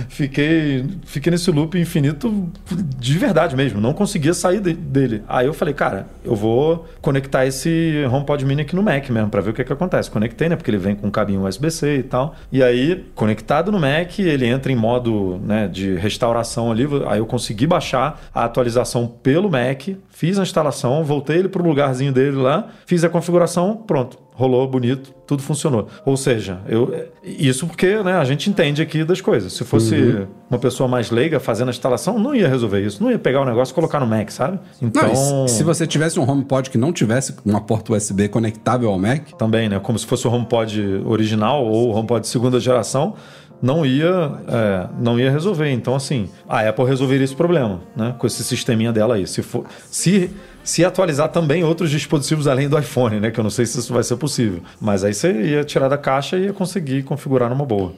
[0.10, 2.50] fiquei, fiquei nesse loop infinito
[2.98, 5.24] de verdade mesmo, não conseguia sair de- dele.
[5.28, 9.42] Aí eu falei, cara, eu vou conectar esse HomePod Mini aqui no Mac mesmo, pra
[9.42, 10.10] ver o que que acontece.
[10.12, 12.36] Conectei, né, porque ele vem com um cabinho USB-C e tal.
[12.52, 17.26] E aí, conectado no Mac, ele entra em modo, né, de restauração ali, aí eu
[17.26, 22.70] consegui baixar a atualização pelo Mac, fiz a instalação, voltei ele pro lugarzinho dele lá,
[22.88, 25.88] fiz a configuração, pronto rolou bonito, tudo funcionou.
[26.06, 29.52] Ou seja, eu, isso porque né, a gente entende aqui das coisas.
[29.54, 30.28] Se fosse Uhum.
[30.48, 33.02] uma pessoa mais leiga fazendo a instalação, não ia resolver isso.
[33.04, 34.60] Não ia pegar o negócio e colocar no Mac, sabe?
[34.80, 38.92] Então, Não, se- se você tivesse um HomePod que não tivesse uma porta USB conectável
[38.92, 39.80] ao Mac, também, né?
[39.80, 43.16] Como se fosse o HomePod original ou o HomePod de segunda geração,
[43.62, 45.72] não ia, é, não ia resolver.
[45.72, 48.16] Então, assim, a Apple resolveria esse problema, né?
[48.18, 49.26] Com esse sisteminha dela aí.
[49.26, 50.30] Se, for, se,
[50.64, 53.32] se atualizar também outros dispositivos além do iPhone, né?
[53.32, 54.62] Que eu não sei se isso vai ser possível.
[54.80, 57.94] Mas aí você ia tirar da caixa e ia conseguir configurar numa boa.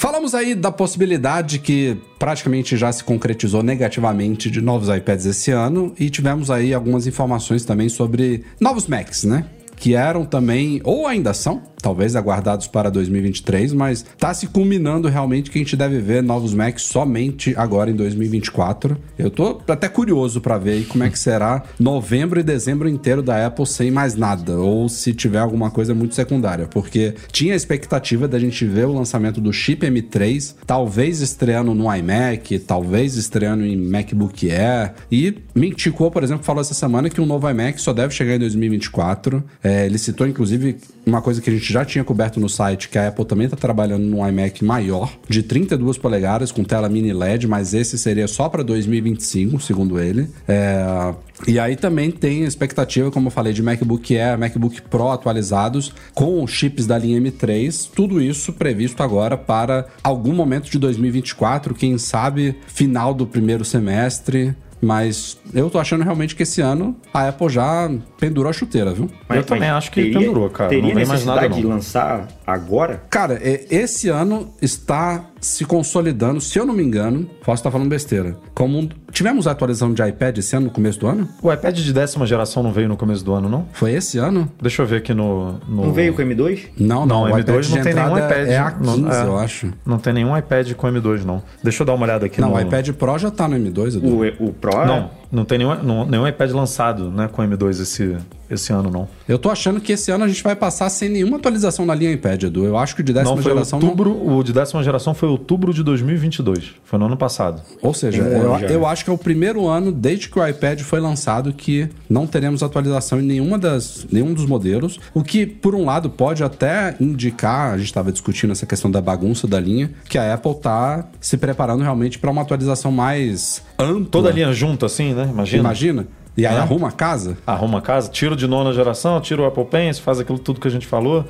[0.00, 5.92] Falamos aí da possibilidade que praticamente já se concretizou negativamente de novos iPads esse ano
[5.98, 9.46] e tivemos aí algumas informações também sobre novos Macs, né?
[9.74, 15.50] Que eram também, ou ainda são, talvez aguardados para 2023, mas tá se culminando realmente
[15.50, 18.96] que a gente deve ver novos Macs somente agora em 2024.
[19.18, 23.46] Eu tô até curioso para ver como é que será novembro e dezembro inteiro da
[23.46, 28.26] Apple sem mais nada, ou se tiver alguma coisa muito secundária, porque tinha a expectativa
[28.26, 33.76] da gente ver o lançamento do chip M3, talvez estreando no iMac, talvez estreando em
[33.76, 38.14] MacBook Air, e Mintico, por exemplo, falou essa semana que um novo iMac só deve
[38.14, 39.42] chegar em 2024.
[39.62, 40.76] É, ele citou, inclusive,
[41.08, 43.56] uma coisa que a gente já tinha coberto no site, que a Apple também está
[43.56, 48.48] trabalhando num iMac maior, de 32 polegadas, com tela mini LED, mas esse seria só
[48.48, 50.28] para 2025, segundo ele.
[50.46, 51.14] É,
[51.46, 56.46] e aí também tem expectativa, como eu falei, de MacBook Air, MacBook Pro atualizados, com
[56.46, 62.56] chips da linha M3, tudo isso previsto agora para algum momento de 2024, quem sabe
[62.66, 64.54] final do primeiro semestre.
[64.80, 69.10] Mas eu tô achando realmente que esse ano a Apple já pendurou a chuteira, viu?
[69.28, 70.70] Eu também acho que pendurou, cara.
[70.70, 71.60] Teria Não vem mais necessidade nada, não.
[71.60, 73.02] de lançar agora?
[73.10, 77.88] Cara, é, esse ano está se consolidando, se eu não me engano, posso estar falando
[77.88, 78.36] besteira.
[78.54, 81.28] Como um- tivemos a atualização de iPad esse ano, no começo do ano?
[81.42, 83.66] O iPad de décima geração não veio no começo do ano, não?
[83.72, 84.50] Foi esse ano?
[84.60, 85.52] Deixa eu ver aqui no.
[85.68, 85.86] no...
[85.86, 86.68] Não veio com o M2?
[86.78, 87.06] Não, não.
[87.06, 88.48] Não, o M2 iPad de não tem nenhum iPad.
[88.48, 89.24] É a 15, não, é.
[89.24, 89.72] eu acho.
[89.86, 91.42] Não tem nenhum iPad com M2, não.
[91.62, 92.56] Deixa eu dar uma olhada aqui Não, no.
[92.56, 94.06] o iPad Pro já tá no M2, Edu.
[94.08, 94.86] O, o Pro?
[94.86, 98.16] Não, não tem nenhum, não- nenhum iPad lançado né, com M2 esse,
[98.50, 99.08] esse ano, não.
[99.28, 102.10] Eu tô achando que esse ano a gente vai passar sem nenhuma atualização na linha
[102.12, 102.64] iPad, Edu.
[102.64, 105.28] Eu acho que o de décima Não, foi geração outubro, o de décima geração foi
[105.28, 106.72] outubro de 2022.
[106.84, 107.62] Foi no ano passado.
[107.82, 107.88] não.
[107.88, 110.80] Ou seja, um eu, eu acho que é o primeiro ano desde que o iPad
[110.80, 114.98] foi lançado que não teremos atualização em nenhuma das, nenhum dos modelos.
[115.12, 119.00] O que, por um lado, pode até indicar, a gente estava discutindo essa questão da
[119.00, 124.06] bagunça da linha, que a Apple tá se preparando realmente para uma atualização mais ampla.
[124.10, 125.30] Toda a linha junto, assim, né?
[125.30, 125.60] Imagina.
[125.60, 126.06] Imagina?
[126.38, 126.62] E aí Ah.
[126.62, 127.36] arruma a casa?
[127.44, 130.60] Arruma a casa, tira o de nona geração, tira o Apple Pencil, faz aquilo tudo
[130.60, 131.24] que a gente falou.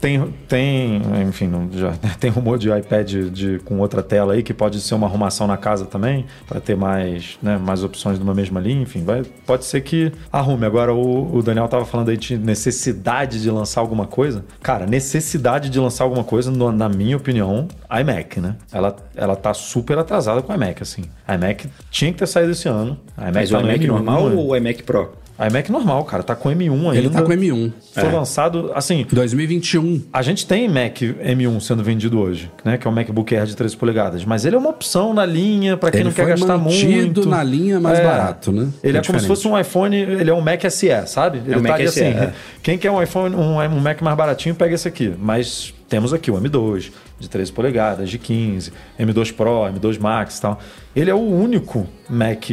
[0.00, 4.80] Tem, tem enfim, já tem rumor de iPad de, com outra tela aí, que pode
[4.80, 8.58] ser uma arrumação na casa também, para ter mais, né, mais opções de uma mesma
[8.58, 8.80] linha.
[8.82, 10.64] Enfim, vai, pode ser que arrume.
[10.64, 14.44] Agora, o, o Daniel tava falando aí de necessidade de lançar alguma coisa.
[14.62, 17.68] Cara, necessidade de lançar alguma coisa, no- na minha opinião,
[18.00, 18.56] iMac, né?
[18.72, 21.02] Ela, ela tá super atrasada com o iMac, assim.
[21.26, 22.98] A iMac tinha que ter saído esse ano.
[23.16, 24.34] A iMac Mas tá no iMac M1, normal né?
[24.38, 25.12] Ou o iMac Pro?
[25.38, 26.96] iMac normal, cara, tá com M1 ainda.
[26.96, 27.72] Ele tá com M1.
[27.94, 30.02] Foi lançado, assim, 2021.
[30.12, 32.76] a gente tem Mac M1 sendo vendido hoje, né?
[32.76, 34.24] Que é o MacBook Air de 13 polegadas.
[34.24, 37.20] Mas ele é uma opção na linha para quem Ele não quer foi gastar mantido
[37.20, 37.28] muito.
[37.28, 38.68] na linha mais barato, né?
[38.82, 41.38] Ele é, É como se fosse um iPhone, ele é um Mac SE, sabe?
[41.46, 42.18] Ele um tá Mac ali SE, assim.
[42.18, 42.32] é.
[42.60, 45.14] Quem quer um iPhone, um, um Mac mais baratinho, pega esse aqui.
[45.16, 50.42] Mas temos aqui o M2 de 13 polegadas, de 15, M2 Pro, M2 Max e
[50.42, 50.58] tal.
[50.96, 52.50] Ele é o único Mac,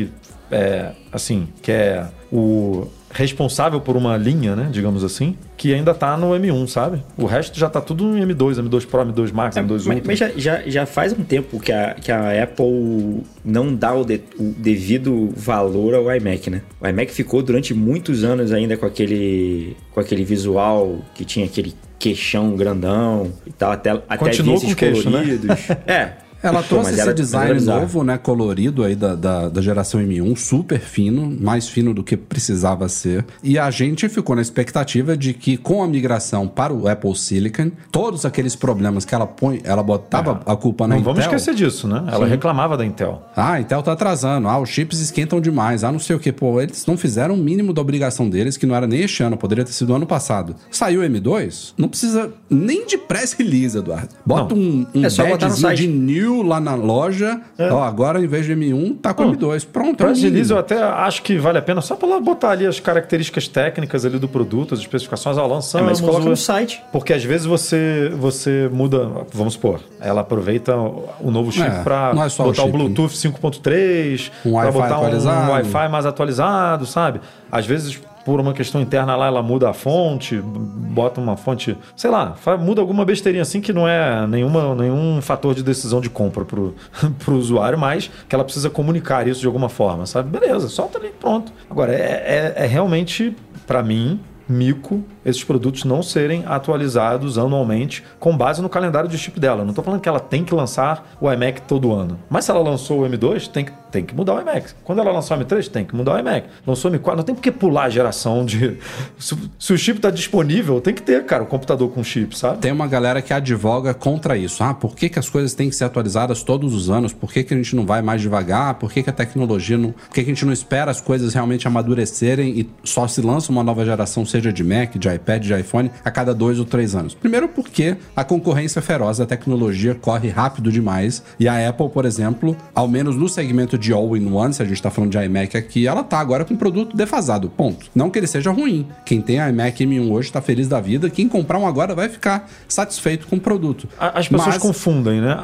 [0.52, 6.18] é, assim, que é o responsável por uma linha, né, digamos assim, que ainda tá
[6.18, 7.02] no M1, sabe?
[7.18, 10.04] O resto já tá tudo no M2, M2 Pro, M2 Max, É, M2 mas Ultra.
[10.06, 14.04] mas já, já, já faz um tempo que a, que a Apple não dá o,
[14.04, 16.62] de- o devido valor ao iMac, né?
[16.82, 21.74] O iMac ficou durante muitos anos ainda com aquele, com aquele visual que tinha aquele
[21.98, 25.20] queixão grandão e tal, até, até Continuou esses com queixo, né?
[25.22, 25.70] coloridos.
[25.88, 26.12] é.
[26.44, 28.18] Ela Pô, trouxe esse design novo, né?
[28.18, 33.26] Colorido aí da, da, da geração M1, super fino, mais fino do que precisava ser.
[33.44, 37.72] E a gente ficou na expectativa de que com a migração para o Apple Silicon,
[37.92, 41.14] todos aqueles problemas que ela põe, ela botava a culpa na Não Intel.
[41.14, 42.04] vamos esquecer disso, né?
[42.12, 43.24] Ela reclamava da Intel.
[43.36, 44.48] Ah, a Intel tá atrasando.
[44.48, 45.84] Ah, os chips esquentam demais.
[45.84, 46.32] Ah, não sei o que.
[46.32, 49.38] Pô, eles não fizeram o mínimo da obrigação deles, que não era nem este ano,
[49.38, 50.56] poderia ter sido ano passado.
[50.70, 54.10] Saiu o M2, não precisa nem de press release, Eduardo.
[54.26, 54.62] Bota Não.
[54.62, 55.82] um, um É só botar no site.
[55.82, 57.40] de new lá na loja.
[57.72, 59.34] Ó, agora em vez de M1, tá com Não.
[59.34, 59.66] M2.
[59.72, 62.66] Pronto, é o release eu até acho que vale a pena só para botar ali
[62.66, 65.88] as características técnicas ali do produto, as especificações, ó, É, lançamos.
[65.88, 66.82] mas coloca o- no site.
[66.92, 72.10] Porque às vezes você, você muda, vamos supor, ela aproveita o novo chip É, para
[72.10, 72.72] é o botar o, chip.
[72.72, 75.48] Bluetooth 5.3, Um para Wi-Fi botar atualizado.
[75.48, 77.20] um Wi-Fi mais atualizado, sabe?
[77.52, 82.10] Às vezes por uma questão interna lá, ela muda a fonte, bota uma fonte, sei
[82.10, 86.44] lá, muda alguma besteirinha assim que não é nenhuma, nenhum fator de decisão de compra
[86.44, 86.74] pro,
[87.24, 90.30] pro usuário, mas que ela precisa comunicar isso de alguma forma, sabe?
[90.30, 91.54] Beleza, solta ali, pronto.
[91.70, 93.36] Agora, é, é, é realmente,
[93.68, 99.40] para mim, mico esses produtos não serem atualizados anualmente com base no calendário de chip
[99.40, 99.64] dela.
[99.64, 102.20] Não estou falando que ela tem que lançar o iMac todo ano.
[102.30, 104.72] Mas se ela lançou o M2, tem que, tem que mudar o iMac.
[104.84, 106.48] Quando ela lançou o M3, tem que mudar o iMac.
[106.66, 108.78] Lançou o M4, não tem por que pular a geração de.
[109.18, 112.58] Se, se o chip está disponível, tem que ter, cara, o computador com chip, sabe?
[112.60, 114.64] Tem uma galera que advoga contra isso.
[114.64, 117.14] Ah, por que, que as coisas têm que ser atualizadas todos os anos?
[117.14, 118.76] Por que, que a gente não vai mais devagar?
[118.76, 119.92] Por que, que a tecnologia não.
[119.92, 123.52] Por que, que a gente não espera as coisas realmente amadurecerem e só se lança
[123.52, 126.96] uma nova geração, seja de Mac, de iPad, de iPhone, a cada dois ou três
[126.96, 127.14] anos?
[127.14, 131.24] Primeiro, porque a concorrência feroz, a tecnologia corre rápido demais.
[131.40, 134.90] E a Apple, por exemplo, ao menos no segmento de all-in-one, se a gente tá
[134.90, 137.50] falando de iMac aqui, ela tá agora com produto defasado.
[137.50, 137.88] Ponto.
[137.96, 138.88] Não que ele seja ruim.
[139.06, 141.10] Quem tem iMac M1 hoje tá feliz da vida.
[141.10, 143.88] Quem comprar um agora vai ficar satisfeito com o produto.
[144.00, 145.38] As pessoas Mas- confundem, né?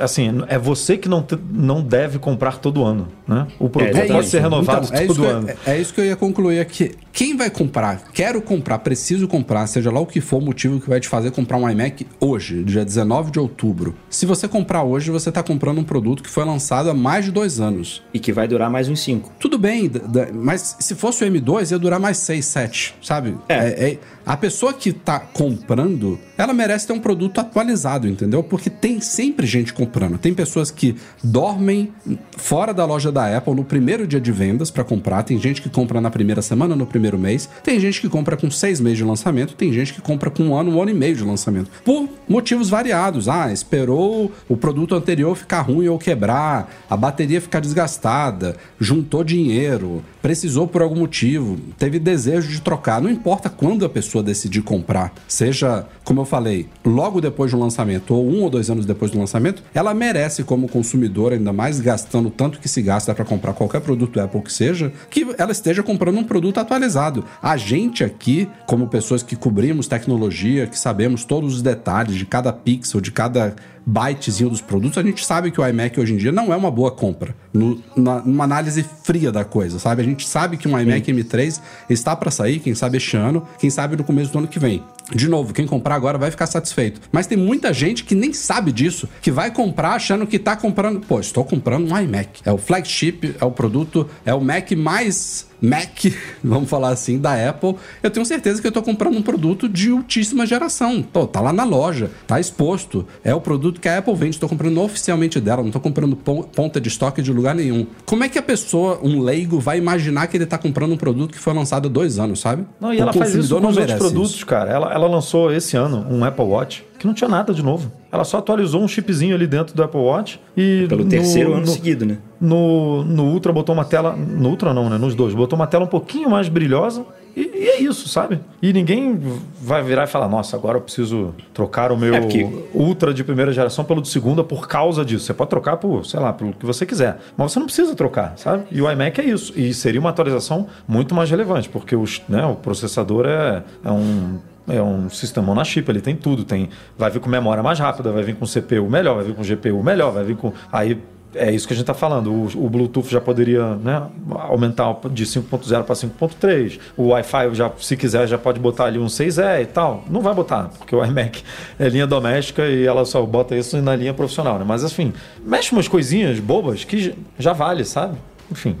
[0.00, 3.46] Assim, é você que não, te- não deve comprar todo ano, né?
[3.58, 4.28] O produto É, pode exatamente.
[4.30, 5.48] ser renovado Então, é todo eu- ano.
[5.66, 6.92] é isso que eu ia concluir aqui.
[7.12, 10.88] Quem vai comprar, quero comprar, preciso comprar, seja lá o que for o motivo que
[10.88, 13.94] vai te fazer comprar um iMac hoje, dia 19 de outubro.
[14.08, 17.32] Se você comprar hoje, você está comprando um produto que foi lançado há mais de
[17.32, 17.67] dois anos.
[18.12, 19.32] E que vai durar mais uns 5.
[19.38, 19.90] Tudo bem,
[20.34, 23.36] mas se fosse o M2, ia durar mais 6, 7, sabe?
[23.48, 23.54] É.
[23.56, 28.44] É- é- a pessoa que tá comprando, ela merece ter um produto atualizado, entendeu?
[28.44, 30.16] Porque tem sempre gente comprando.
[30.18, 31.92] Tem pessoas que dormem
[32.36, 35.24] fora da loja da Apple no primeiro dia de vendas para comprar.
[35.24, 37.48] Tem gente que compra na primeira semana, no primeiro mês.
[37.64, 39.56] Tem gente que compra com seis meses de lançamento.
[39.56, 41.68] Tem gente que compra com um ano, um ano e meio de lançamento.
[41.84, 43.28] Por motivos variados.
[43.28, 50.04] Ah, esperou o produto anterior ficar ruim ou quebrar, a bateria ficar desgastada, juntou dinheiro,
[50.22, 53.00] precisou por algum motivo, teve desejo de trocar.
[53.00, 58.14] Não importa quando a pessoa decidir comprar, seja, como eu falei, logo depois do lançamento
[58.14, 62.30] ou um ou dois anos depois do lançamento, ela merece, como consumidor, ainda mais gastando
[62.30, 66.18] tanto que se gasta para comprar qualquer produto Apple que seja, que ela esteja comprando
[66.18, 67.24] um produto atualizado.
[67.42, 72.52] A gente aqui, como pessoas que cobrimos tecnologia, que sabemos todos os detalhes de cada
[72.52, 73.56] pixel, de cada
[73.88, 76.70] bytezinho dos produtos, a gente sabe que o iMac hoje em dia não é uma
[76.70, 77.34] boa compra.
[77.52, 80.02] No, na, numa análise fria da coisa, sabe?
[80.02, 83.70] A gente sabe que um iMac M3 está para sair, quem sabe este ano, quem
[83.70, 84.84] sabe no começo do ano que vem.
[85.14, 87.00] De novo, quem comprar agora vai ficar satisfeito.
[87.10, 91.00] Mas tem muita gente que nem sabe disso, que vai comprar achando que tá comprando.
[91.00, 92.42] Pô, estou comprando um iMac.
[92.44, 96.06] É o flagship, é o produto, é o Mac mais Mac,
[96.42, 99.90] vamos falar assim, da Apple, eu tenho certeza que eu tô comprando um produto de
[99.90, 101.02] altíssima geração.
[101.02, 103.06] Pô, tá lá na loja, tá exposto.
[103.24, 106.80] É o produto que a Apple vende, estou comprando oficialmente dela, não tô comprando ponta
[106.80, 107.86] de estoque de lugar nenhum.
[108.06, 111.32] Como é que a pessoa, um leigo, vai imaginar que ele tá comprando um produto
[111.32, 112.66] que foi lançado há dois anos, sabe?
[112.80, 114.46] Não, e o ela faz isso com os outros produtos, isso.
[114.46, 114.70] cara.
[114.70, 117.90] Ela, ela lançou esse ano um Apple Watch que não tinha nada de novo.
[118.10, 120.86] Ela só atualizou um chipzinho ali dentro do Apple Watch e.
[120.88, 122.18] Pelo no, terceiro ano no, seguido, né?
[122.40, 124.16] No, no Ultra botou uma tela.
[124.16, 124.98] No Ultra não, né?
[124.98, 125.34] Nos dois.
[125.34, 127.04] Botou uma tela um pouquinho mais brilhosa.
[127.36, 128.40] E, e é isso, sabe?
[128.60, 129.20] E ninguém
[129.62, 132.48] vai virar e falar: nossa, agora eu preciso trocar o meu é porque...
[132.74, 135.26] Ultra de primeira geração pelo de segunda por causa disso.
[135.26, 137.18] Você pode trocar por, sei lá, pelo que você quiser.
[137.36, 138.64] Mas você não precisa trocar, sabe?
[138.72, 139.52] E o iMac é isso.
[139.54, 144.38] E seria uma atualização muito mais relevante, porque os, né, o processador é, é um
[144.68, 148.12] é um sistema na chip, ele tem tudo, tem, vai vir com memória mais rápida,
[148.12, 151.00] vai vir com CPU melhor, vai vir com GPU melhor, vai vir com aí
[151.34, 152.32] é isso que a gente está falando.
[152.32, 156.78] O, o, Bluetooth já poderia né, aumentar de 5.0 para 5.3.
[156.96, 160.04] O Wi-Fi, já, se quiser, já pode botar ali um 6E e tal.
[160.08, 161.42] Não vai botar, porque o iMac
[161.78, 164.58] é linha doméstica e ela só bota isso na linha profissional.
[164.58, 164.64] Né?
[164.66, 165.12] Mas, assim,
[165.44, 168.16] mexe umas coisinhas bobas que já vale, sabe?
[168.50, 168.76] Enfim,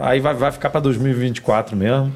[0.00, 2.10] aí vai, vai ficar para 2024 mesmo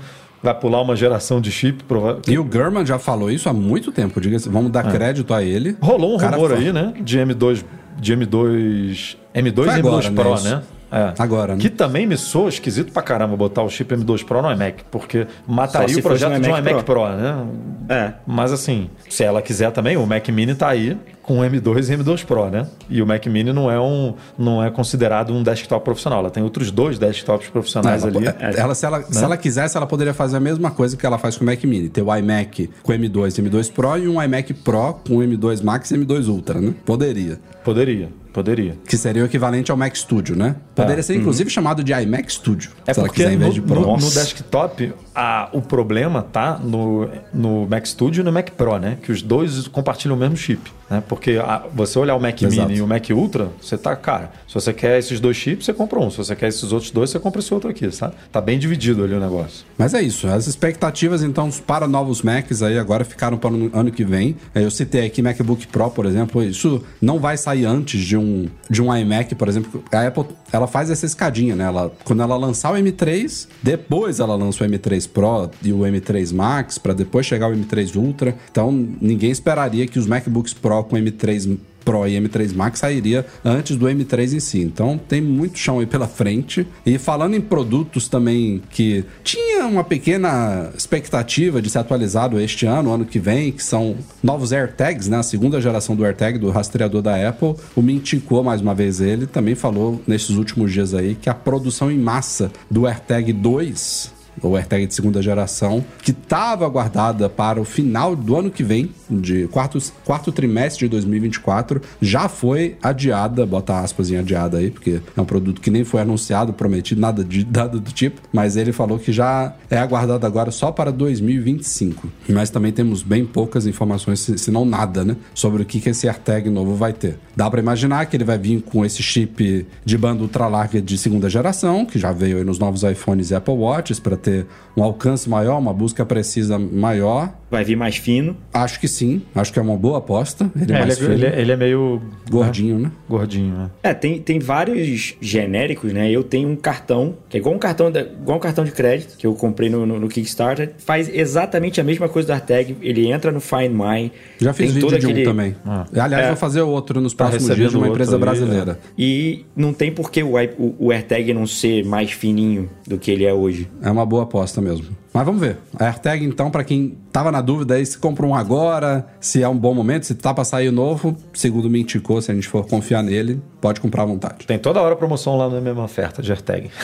[0.47, 1.83] vai pular uma geração de chip.
[1.85, 2.21] Prova...
[2.27, 4.49] E o German já falou isso há muito tempo, diga-se.
[4.49, 4.91] Vamos dar é.
[4.91, 5.77] crédito a ele.
[5.81, 6.95] Rolou um rumor aí, né?
[7.01, 7.65] De M2,
[7.99, 10.51] de M2, M2 e M2 Pro, né?
[10.51, 10.63] né?
[10.89, 11.15] É.
[11.19, 11.61] Agora, né?
[11.61, 15.27] Que também me soa esquisito pra caramba botar o chip M2 Pro no iMac, porque
[15.47, 16.85] mataria o projeto de um iMac Pro.
[16.85, 17.47] Pro, né?
[17.89, 18.13] É.
[18.25, 20.97] Mas assim, se ela quiser também, o Mac Mini tá aí
[21.27, 22.67] com o M2 e M2 Pro, né?
[22.89, 26.21] E o Mac Mini não é um não é considerado um desktop profissional.
[26.21, 28.29] Ela tem outros dois desktops profissionais ela, ali.
[28.29, 29.07] É, ela, se, ela, né?
[29.11, 31.63] se ela quisesse, ela poderia fazer a mesma coisa que ela faz com o Mac
[31.65, 31.89] Mini.
[31.89, 35.91] Ter o iMac com M2 e M2 Pro e um iMac Pro com M2 Max
[35.91, 36.73] e M2 Ultra, né?
[36.85, 37.41] Poderia.
[37.65, 38.09] Poderia.
[38.37, 38.77] Poderia.
[38.87, 40.57] Que seria o equivalente ao Mac Studio, né?
[40.75, 41.03] Poderia é.
[41.03, 41.55] ser, inclusive, uhum.
[41.55, 42.71] chamado de iMac Studio.
[42.87, 47.87] É porque quiser, no, de no, no, desktop, a, o problema tá no, no Mac
[47.87, 48.99] Studio e no Mac Pro, né?
[49.03, 50.71] Que os dois compartilham o mesmo chip.
[50.89, 51.03] Né?
[51.07, 52.69] Porque a, você olhar o Mac Exato.
[52.69, 55.73] Mini e o Mac Ultra, você tá, cara, se você quer esses dois chips, você
[55.73, 56.11] compra um.
[56.11, 58.15] Se você quer esses outros dois, você compra esse outro aqui, sabe?
[58.31, 59.65] Tá bem dividido ali o negócio.
[59.77, 60.27] Mas é isso.
[60.29, 64.37] As expectativas, então, para novos Macs aí agora ficaram para o ano que vem.
[64.55, 66.43] É, eu citei aqui MacBook Pro, por exemplo.
[66.43, 69.83] Isso não vai sair antes de um, de um iMac, por exemplo.
[69.93, 71.65] A Apple, ela faz essa escadinha, né?
[71.65, 76.33] Ela, quando ela lançar o M3, depois ela lança o M3 Pro e o M3
[76.33, 78.37] Max, para depois chegar o M3 Ultra.
[78.51, 78.71] Então,
[79.01, 83.87] ninguém esperaria que os MacBooks Pro com M3 Pro e M3 Max sairia antes do
[83.87, 84.61] M3 em si.
[84.61, 86.67] Então tem muito chão aí pela frente.
[86.85, 92.93] E falando em produtos também que tinha uma pequena expectativa de ser atualizado este ano,
[92.93, 95.19] ano que vem, que são novos AirTags, né?
[95.19, 97.55] A segunda geração do AirTag do rastreador da Apple.
[97.77, 101.89] O Minticou, mais uma vez ele, também falou nesses últimos dias aí que a produção
[101.89, 107.65] em massa do AirTag 2 ou AirTag de segunda geração, que estava aguardada para o
[107.65, 113.79] final do ano que vem, de quarto, quarto trimestre de 2024, já foi adiada, bota
[113.81, 117.47] aspas em adiada aí, porque é um produto que nem foi anunciado, prometido, nada, de,
[117.51, 122.09] nada do tipo, mas ele falou que já é aguardado agora só para 2025.
[122.29, 126.09] Mas também temos bem poucas informações, se não nada, né, sobre o que, que esse
[126.09, 127.19] AirTag novo vai ter.
[127.35, 130.99] Dá para imaginar que ele vai vir com esse chip de banda ultra larga de
[130.99, 134.47] segunda geração, que já veio nos novos iPhones e Apple Watches, para ter
[134.77, 137.33] um alcance maior, uma busca precisa maior.
[137.51, 138.37] Vai vir mais fino?
[138.53, 139.23] Acho que sim.
[139.35, 140.51] Acho que é uma boa aposta.
[140.61, 141.13] Ele é, é mais ele, fino.
[141.15, 142.03] Ele, é, ele, é meio...
[142.29, 142.91] Gordinho, né?
[143.09, 143.71] Gordinho, né?
[143.83, 146.11] É, tem, tem vários genéricos, né?
[146.11, 149.17] Eu tenho um cartão, que é igual um cartão de, igual um cartão de crédito,
[149.17, 150.73] que eu comprei no, no, no Kickstarter.
[150.79, 152.77] Faz exatamente a mesma coisa do AirTag.
[152.83, 154.11] Ele entra no Find My.
[154.39, 155.23] Já fiz vídeo de aquele...
[155.23, 155.57] um também.
[155.65, 155.87] Ah.
[155.93, 156.29] Aliás, é.
[156.29, 158.79] vou fazer outro nos tá próximos dias de uma empresa brasileira.
[158.99, 159.07] Aí, é.
[159.07, 163.11] E não tem por que o, o, o AirTag não ser mais fininho do que
[163.11, 163.69] ele é hoje.
[163.81, 164.87] É uma boa aposta mesmo.
[165.13, 165.59] Mas vamos ver.
[165.79, 169.49] A AirTag, então, para quem tava na dúvida aí se compra um agora, se é
[169.49, 171.17] um bom momento, se tá pra sair o novo.
[171.33, 174.47] Segundo me indicou, se a gente for confiar nele, pode comprar à vontade.
[174.47, 176.71] Tem toda hora promoção lá na mesma oferta de AirTag.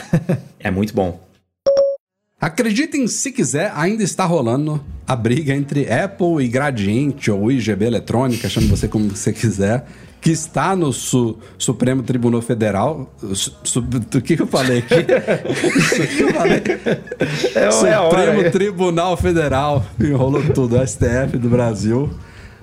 [0.59, 1.19] É muito bom.
[2.39, 8.49] Acreditem se quiser, ainda está rolando a briga entre Apple e Gradiente ou IGB Eletrônica,
[8.49, 9.85] chame você como você quiser,
[10.23, 13.13] que está no Su- Supremo Tribunal Federal.
[13.21, 15.03] O que, que eu falei aqui?
[15.03, 16.61] que eu falei?
[17.55, 22.09] É, Supremo Tribunal Federal, enrolou tudo, STF do Brasil.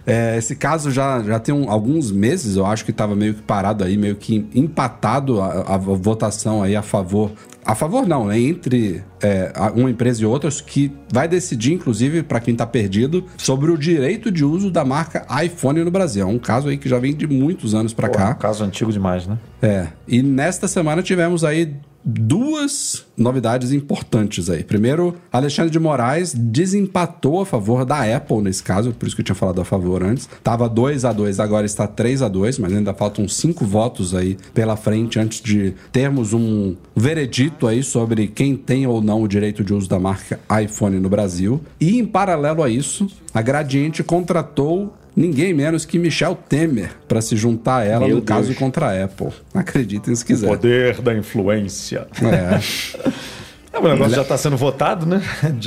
[0.06, 3.42] É, esse caso já, já tem um- alguns meses, eu acho que estava meio que
[3.42, 7.32] parado aí, meio que empatado a, a votação aí a favor.
[7.64, 8.40] A favor não, né?
[8.40, 13.70] Entre é, uma empresa e outras, que vai decidir, inclusive, para quem tá perdido, sobre
[13.70, 16.22] o direito de uso da marca iPhone no Brasil.
[16.22, 18.30] É um caso aí que já vem de muitos anos para cá.
[18.30, 19.38] um caso antigo demais, né?
[19.60, 21.74] É, e nesta semana tivemos aí
[22.04, 24.64] duas novidades importantes aí.
[24.64, 29.24] Primeiro, Alexandre de Moraes desempatou a favor da Apple nesse caso, por isso que eu
[29.24, 30.28] tinha falado a favor antes.
[30.42, 34.36] Tava 2 a 2 agora está 3 a 2 mas ainda faltam cinco votos aí
[34.54, 39.62] pela frente antes de termos um veredito aí sobre quem tem ou não o direito
[39.62, 41.60] de uso da marca iPhone no Brasil.
[41.80, 47.36] E em paralelo a isso, a Gradiente contratou ninguém menos que Michel Temer para se
[47.36, 48.58] juntar a ela Meu no caso Deus.
[48.58, 49.28] contra a Apple.
[49.54, 50.48] Acreditem se quiser.
[50.48, 52.06] Poder da influência.
[52.22, 53.10] É.
[53.72, 55.22] É, o negócio já está sendo votado, né?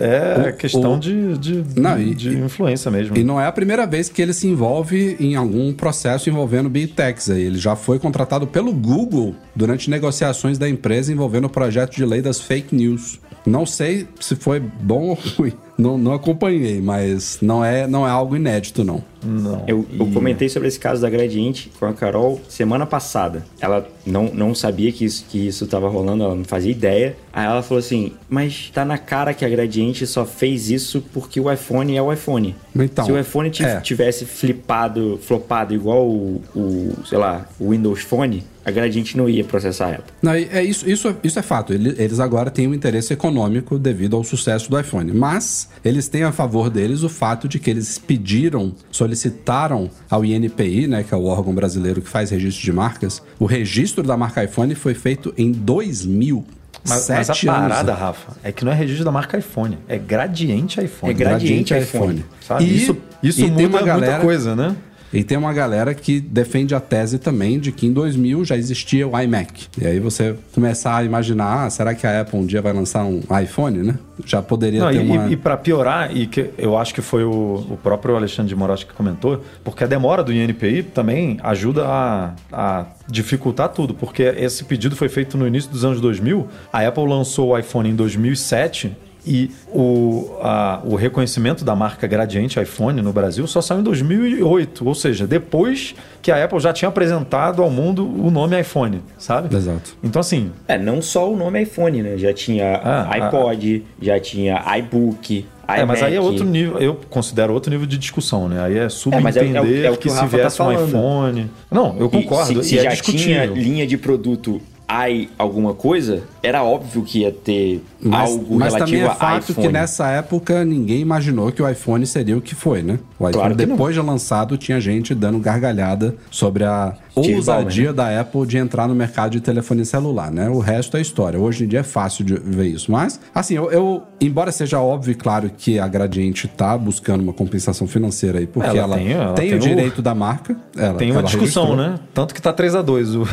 [0.00, 3.16] É O- questão o- de, de, Não, e- de influência mesmo.
[3.18, 6.92] E não é a primeira vez que ele se envolve em algum processo envolvendo Big
[6.94, 7.28] Techs.
[7.28, 7.42] aí.
[7.42, 12.22] Ele já foi contratado pelo Google durante negociações da empresa envolvendo o projeto de lei
[12.22, 13.20] das fake news.
[13.44, 15.52] Não sei se foi bom ou ruim.
[15.78, 19.02] Não, não acompanhei, mas não é, não é algo inédito, não.
[19.24, 19.64] Não.
[19.66, 23.44] Eu, eu E- comentei sobre esse caso da Gradiente com a Carol semana passada.
[23.60, 27.16] Ela não, não sabia que isso que isso estava rolando, ela não fazia ideia.
[27.32, 31.40] Aí ela falou assim: Mas tá na cara que a Gradiente só fez isso porque
[31.40, 32.54] o iPhone é o iPhone.
[32.76, 33.80] Então, Se o iPhone é.
[33.80, 39.42] tivesse flipado, flopado igual o, o, sei lá, o Windows Phone, a Gradiente não ia
[39.44, 40.04] processar a Apple.
[40.22, 41.72] Não, é isso, isso, isso é fato.
[41.72, 45.12] Ele- Eles agora têm um interesse econômico devido ao sucesso do iPhone.
[45.12, 50.86] Mas eles têm a favor deles o fato de que eles pediram, solicitaram ao INPI,
[50.86, 54.44] né, que é o órgão brasileiro que faz registro de marcas, o registro da marca
[54.44, 56.44] iPhone foi feito em 2000.
[56.86, 59.78] Mas, mas a sete anos parada, Rafa, é que não é registro da marca iPhone,
[59.88, 61.12] é gradiente iPhone.
[61.12, 62.24] É gradiente iPhone.
[62.40, 62.64] Sabe?
[62.64, 64.76] E- isso isso e tem muda uma galera- muita coisa, né?
[65.12, 69.06] E tem uma galera que defende a tese também de que em 2000 já existia
[69.08, 69.68] o iMac.
[69.80, 73.04] E aí você começar a imaginar, ah, será que a Apple um dia vai lançar
[73.04, 73.94] um iPhone, né?
[74.24, 75.28] Já poderia Não, ter e, uma...
[75.30, 78.84] e para piorar, e que eu acho que foi o, o próprio Alexandre de Moraes
[78.84, 84.64] que comentou, porque a demora do INPI também ajuda a, a dificultar tudo, porque esse
[84.64, 88.96] pedido foi feito no início dos anos 2000, a Apple lançou o iPhone em 2007
[89.28, 94.86] e o, a- o reconhecimento da marca Gradiente iPhone no Brasil só saiu em 2008,
[94.88, 99.54] ou seja, depois que a Apple já tinha apresentado ao mundo o nome iPhone, sabe?
[99.54, 99.96] Exato.
[100.02, 102.16] Então assim, É, não só o nome iPhone, né?
[102.16, 106.26] Já tinha Ah, iPod, já tinha iBook, É, mas aí é iMac.
[106.30, 108.62] outro nível, eu considero outro nível de discussão, né?
[108.62, 110.24] Aí é É, subentender mas é- é o- é o que que, o se tá
[110.26, 110.88] viesse um falando.
[110.88, 111.50] iPhone.
[111.70, 112.54] Não, eu E concordo.
[112.54, 113.26] Se, e se é já discutível.
[113.26, 114.60] tinha linha de produto
[114.90, 119.14] i alguma coisa, era óbvio que ia ter Mas, algo mas também relativo é a
[119.14, 119.66] fato iPhone.
[119.66, 122.98] que nessa época ninguém imaginou que o iPhone seria o que foi, né?
[123.18, 123.74] O iPhone, Claro que não.
[123.76, 128.56] depois de lançado, tinha gente dando gargalhada sobre a Steve ousadia Ballmer, da Apple de
[128.56, 130.48] entrar no mercado de telefonia celular, né?
[130.48, 131.38] O resto é história.
[131.38, 132.90] Hoje em dia é fácil de ver isso.
[132.90, 137.32] Mas, assim, eu, eu- embora seja óbvio e claro que a Gradiente tá buscando uma
[137.34, 140.56] compensação financeira aí, porque Ela ela, tem- ela tem, tem o o- direito da marca.
[140.76, 141.90] Ela, Tem uma ela discussão, registrou.
[141.92, 142.00] né?
[142.14, 143.26] Tanto que tá 3 a 2 o,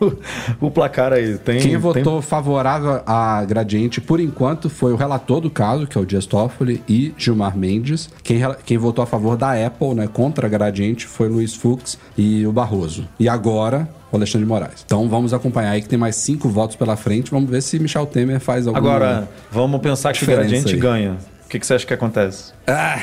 [0.60, 1.38] o placar aí.
[1.38, 5.96] Tem, Quem tem- votou favorável à Gradiente, por enquanto, foi o relator do caso, que
[5.96, 8.08] é o Dias Toffoli, e Gilmar Mendes.
[8.22, 12.46] Quem, quem votou a favor da Apple, né, contra a Gradiente, foi Luiz Fux e
[12.46, 13.06] o Barroso.
[13.18, 14.82] E agora, o Alexandre de Moraes.
[14.84, 17.30] Então vamos acompanhar aí que tem mais cinco votos pela frente.
[17.30, 18.86] Vamos ver se Michel Temer faz alguma...
[18.88, 20.80] Agora, vamos pensar que o Gradiente aí.
[20.80, 21.16] ganha.
[21.54, 22.52] O que, que você acha que acontece?
[22.66, 22.98] Ah,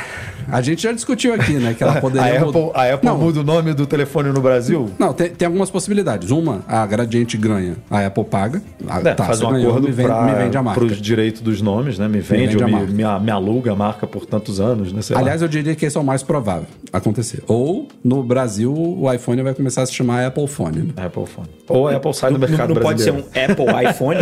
[0.49, 2.41] a gente já discutiu aqui, né, que ela poderia...
[2.41, 4.91] a mudar- Apple, a Apple Não, muda o nome do telefone no Brasil?
[4.99, 6.31] Não, tem, tem algumas possibilidades.
[6.31, 8.61] Uma, a Gradiente ganha, a Apple paga.
[8.89, 10.81] Ah, É, tá, faz um ganhou, acordo me vende, pra, me vende a marca.
[10.81, 12.09] pros direitos dos nomes, né?
[12.09, 13.19] Me vende, vende ou a me, marca.
[13.19, 15.01] me, me aluga a marca por tantos anos, né?
[15.01, 15.21] Sei lá.
[15.21, 17.41] Aliás, eu diria que esse é o mais provável acontecer.
[17.47, 20.77] Ou, no Brasil, o iPhone vai começar a se chamar Apple Phone.
[20.93, 21.05] né?
[21.05, 21.47] Apple Phone.
[21.69, 23.61] Ou a Apple sai do Não, mercado não pode ser brasileiro.
[23.63, 24.17] um Apple iPhone?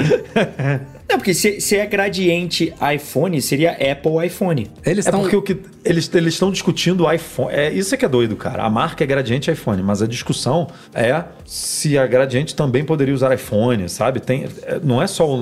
[1.09, 4.69] não, porque se, se é gradiente iPhone, seria Apple iPhone.
[4.85, 5.21] Eles É estão...
[5.21, 7.51] porque o que eles eles estão discutindo o iPhone.
[7.51, 8.63] É isso é que é doido, cara.
[8.63, 13.33] A marca é Gradiente iPhone, mas a discussão é se a Gradiente também poderia usar
[13.33, 14.19] iPhone, sabe?
[14.19, 15.39] Tem, é, não é só o,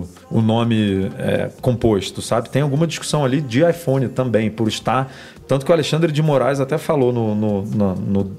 [0.00, 2.48] o- o nome é, composto, sabe?
[2.50, 5.12] Tem alguma discussão ali de iPhone também, por estar.
[5.46, 8.36] Tanto que o Alexandre de Moraes até falou no, no- no- no-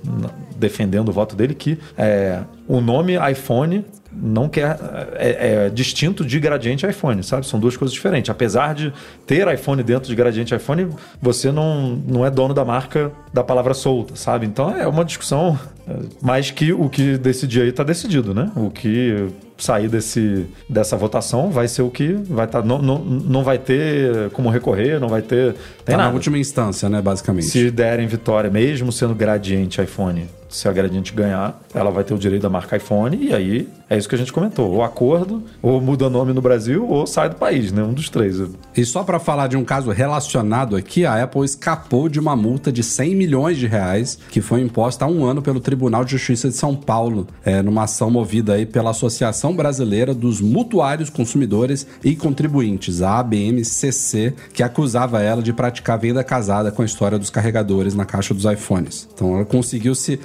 [0.58, 4.78] defendendo o voto dele que é, o nome iPhone não quer
[5.16, 7.46] é, é distinto de gradiente iPhone, sabe?
[7.46, 8.30] São duas coisas diferentes.
[8.30, 8.94] Apesar de
[9.26, 10.90] ter iPhone dentro de gradiente iPhone,
[11.22, 14.46] você não, não é dono da marca da palavra solta, sabe?
[14.46, 15.58] Então é uma discussão,
[15.88, 18.52] é, mas que o que decidir aí está decidido, né?
[18.56, 22.64] O que sair desse, dessa votação vai ser o que vai estar.
[22.64, 25.54] não, não, não vai ter como recorrer, não vai ter.
[25.86, 27.48] Tem Tá na última instância, né, basicamente.
[27.48, 32.18] Se derem vitória, mesmo sendo gradiente iPhone, se a gradiente ganhar, ela vai ter o
[32.18, 35.82] direito da marca iPhone, e aí é isso que a gente comentou: ou acordo, ou
[35.82, 37.84] muda nome no Brasil, ou sai do país, né?
[37.84, 38.42] Um dos três.
[38.76, 42.72] E só pra falar de um caso relacionado aqui, a Apple escapou de uma multa
[42.72, 46.48] de 100 milhões de reais que foi imposta há um ano pelo Tribunal de Justiça
[46.48, 52.16] de São Paulo, é, numa ação movida aí pela Associação Brasileira dos Mutuários Consumidores e
[52.16, 57.94] Contribuintes, a ABMCC, que acusava ela de praticar venda casada com a história dos carregadores
[57.94, 59.08] na caixa dos iPhones.
[59.14, 60.20] Então ela conseguiu se.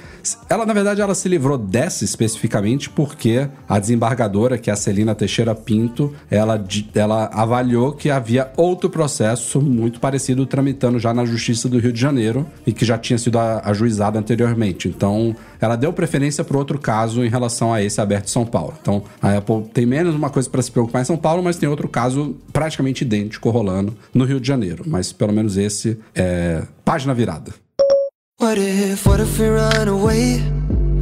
[0.49, 5.13] Ela, na verdade, ela se livrou dessa especificamente porque a desembargadora, que é a Celina
[5.13, 6.63] Teixeira Pinto, ela,
[6.95, 11.99] ela avaliou que havia outro processo muito parecido tramitando já na Justiça do Rio de
[11.99, 14.87] Janeiro e que já tinha sido ajuizado anteriormente.
[14.87, 18.73] Então, ela deu preferência para outro caso em relação a esse aberto em São Paulo.
[18.81, 21.67] Então, a Apple tem menos uma coisa para se preocupar em São Paulo, mas tem
[21.69, 24.83] outro caso praticamente idêntico rolando no Rio de Janeiro.
[24.85, 27.66] Mas pelo menos esse é página virada.
[28.39, 30.37] What if, what if we run away?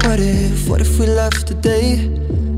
[0.04, 1.98] What if, what if we left today?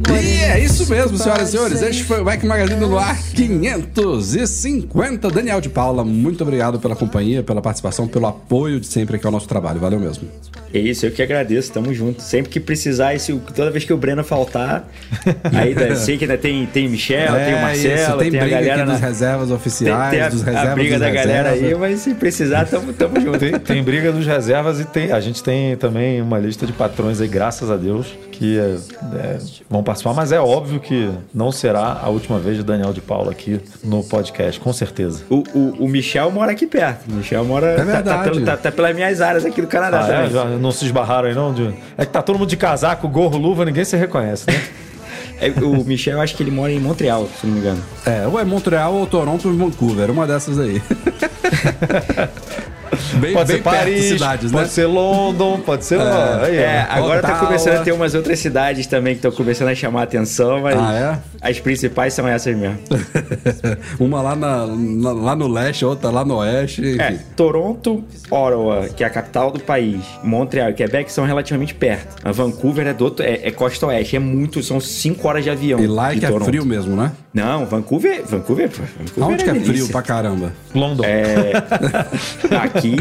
[0.10, 1.82] E é isso mesmo, senhoras e senhores.
[1.82, 5.30] Este foi o Mac Magazine no ar 550.
[5.30, 9.32] Daniel de Paula, muito obrigado pela companhia, pela participação, pelo apoio de sempre aqui ao
[9.32, 9.80] nosso trabalho.
[9.80, 10.28] Valeu mesmo.
[10.74, 12.22] É isso, eu que agradeço, tamo junto.
[12.22, 14.88] Sempre que precisar, esse, toda vez que o Breno faltar,
[15.54, 18.40] aí né, sei que ainda tem, tem Michel, tem o Marcelo, É isso, tem, tem,
[18.40, 19.08] a briga galera aqui dos na.
[19.08, 21.74] reservas Tem, oficiais, tem a, dos a reservas briga dos da galera reservas.
[21.74, 23.40] aí, mas se precisar, tamo, tamo junto.
[23.40, 27.22] Tem, tem briga dos reservas e tem, a gente tem também uma lista de patrões
[27.22, 28.08] aí, graças a Deus,
[28.38, 28.76] que é,
[29.18, 29.38] é,
[29.70, 30.14] vão participar.
[30.14, 34.04] Mas é óbvio que não será a última vez de Daniel de Paula aqui no
[34.04, 35.24] podcast, com certeza.
[35.30, 37.10] O, o, o Michel mora aqui perto.
[37.10, 37.76] O Michel mora.
[37.76, 38.30] tá- Tá, verdade.
[38.32, 40.30] pelo- tá- tá pelas minhas áreas aqui do Canadá Ah, é?
[40.30, 41.54] Já não se esbarraram aí não?
[41.54, 44.60] De- É que tá todo mundo de casaco, gorro, luva, ninguém se reconhece, né?
[45.40, 47.80] É, o Michel, eu acho que ele mora em Montreal, se não me engano.
[48.08, 50.82] É, ou é Montreal ou Toronto ou Vancouver, uma dessas aí.
[53.20, 54.58] bem, Pode bem ser Paris, cidades, né?
[54.60, 56.00] pode ser London, pode ser...
[56.00, 59.76] aí, É, agora tá começando a ter umas outras cidades também que estão começando a
[59.76, 62.78] chamar a atenção, mas Ah, as principais são essas mesmo.
[64.00, 67.00] uma lá, na, na- lá no leste, outra lá no oeste, enfim.
[67.02, 72.16] É, Toronto, Ottawa, que é a capital do país, Montreal e Quebec são relativamente perto.
[72.24, 75.50] A Vancouver é, do outro, é, é costa oeste, é muito, são 5 horas de
[75.50, 75.80] avião.
[75.80, 76.46] E lá é que é Toronto.
[76.46, 77.12] frio mesmo, né?
[77.34, 79.74] Não, Vancouver, Vancouver, Vancouver Aonde que é delícia.
[79.74, 80.52] frio pra caramba?
[80.74, 81.04] London.
[81.06, 81.52] É,
[82.78, 82.96] aqui,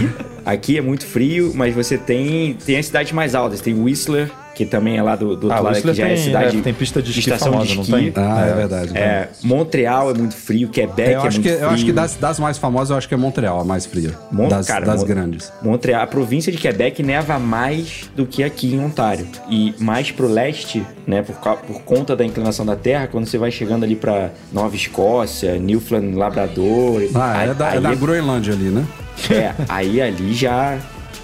[0.44, 3.60] aqui é muito frio, mas você tem, tem as cidades mais altas.
[3.60, 6.14] Tem Whistler, que também é lá do, do outro Ah, lado, Whistler que já é
[6.14, 6.58] tem- cidade.
[6.58, 8.10] é, tem pista de esqui estação famosa, de não esqui.
[8.10, 8.12] tem?
[8.16, 8.96] Ah, é, verdade.
[8.96, 11.60] É, Montreal é muito frio, Quebec eu é acho muito que, frio.
[11.62, 14.12] eu acho que das, das mais famosas, eu acho que é Montreal, a mais fria.
[14.32, 15.52] Mon- das cara, das Mon- grandes.
[15.62, 19.26] Montreal, a província de Quebec neva mais do que aqui em Ontário.
[19.50, 23.50] E mais pro leste, né, por, por conta da inclinação da terra, quando você vai
[23.50, 27.02] chegando ali pra Nova Escócia, Newfoundland, Labrador.
[27.14, 28.86] Ah, é aí- da, é aí da Groenlândia ali, né?
[29.30, 30.78] É, aí ali já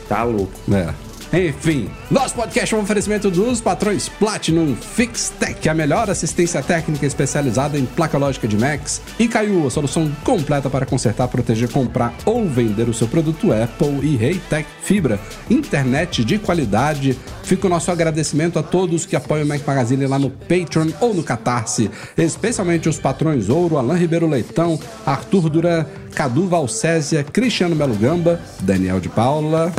[0.09, 0.53] tá louco.
[0.73, 0.93] É.
[1.33, 7.79] Enfim, nosso podcast é um oferecimento dos patrões Platinum FixTech, a melhor assistência técnica especializada
[7.79, 12.47] em placa lógica de Macs, e Caiu, a solução completa para consertar, proteger, comprar ou
[12.47, 15.19] vender o seu produto Apple e Reitec Fibra,
[15.49, 17.19] internet de qualidade.
[17.45, 21.15] Fica o nosso agradecimento a todos que apoiam o Mac Magazine lá no Patreon ou
[21.15, 27.95] no Catarse, especialmente os patrões Ouro, Alain Ribeiro Leitão, Arthur Duran, Cadu Valcésia, Cristiano Melo
[27.95, 29.73] Gamba, Daniel de Paula.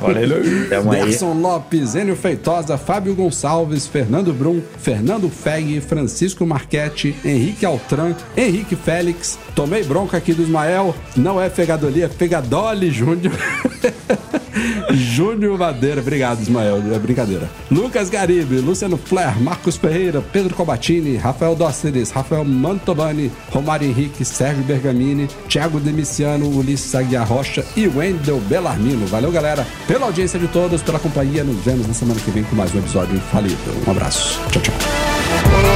[0.00, 0.68] Olha ele.
[0.68, 1.04] Tamo aí.
[1.04, 8.76] Derson Lopes, Enio Feitosa, Fábio Gonçalves, Fernando Brum, Fernando Feg, Francisco Marchetti, Henrique Altran, Henrique
[8.76, 9.38] Félix.
[9.54, 10.94] Tomei bronca aqui do Ismael.
[11.16, 13.34] Não é Fegadoli, é Fegadoli Júnior.
[14.90, 17.48] Júnior Madeira, obrigado Ismael, é brincadeira.
[17.70, 24.64] Lucas Garibe, Luciano Flair, Marcos Ferreira, Pedro Cobatini, Rafael Dóceres, Rafael Mantovani, Romário Henrique, Sérgio
[24.64, 29.06] Bergamini, Thiago Demiciano, Ulisses Aguiar Rocha e Wendel Belarmino.
[29.06, 31.44] Valeu, galera, pela audiência de todos, pela companhia.
[31.44, 33.56] Nos vemos na semana que vem com mais um episódio falido.
[33.86, 34.40] Um abraço.
[34.50, 35.67] Tchau, tchau.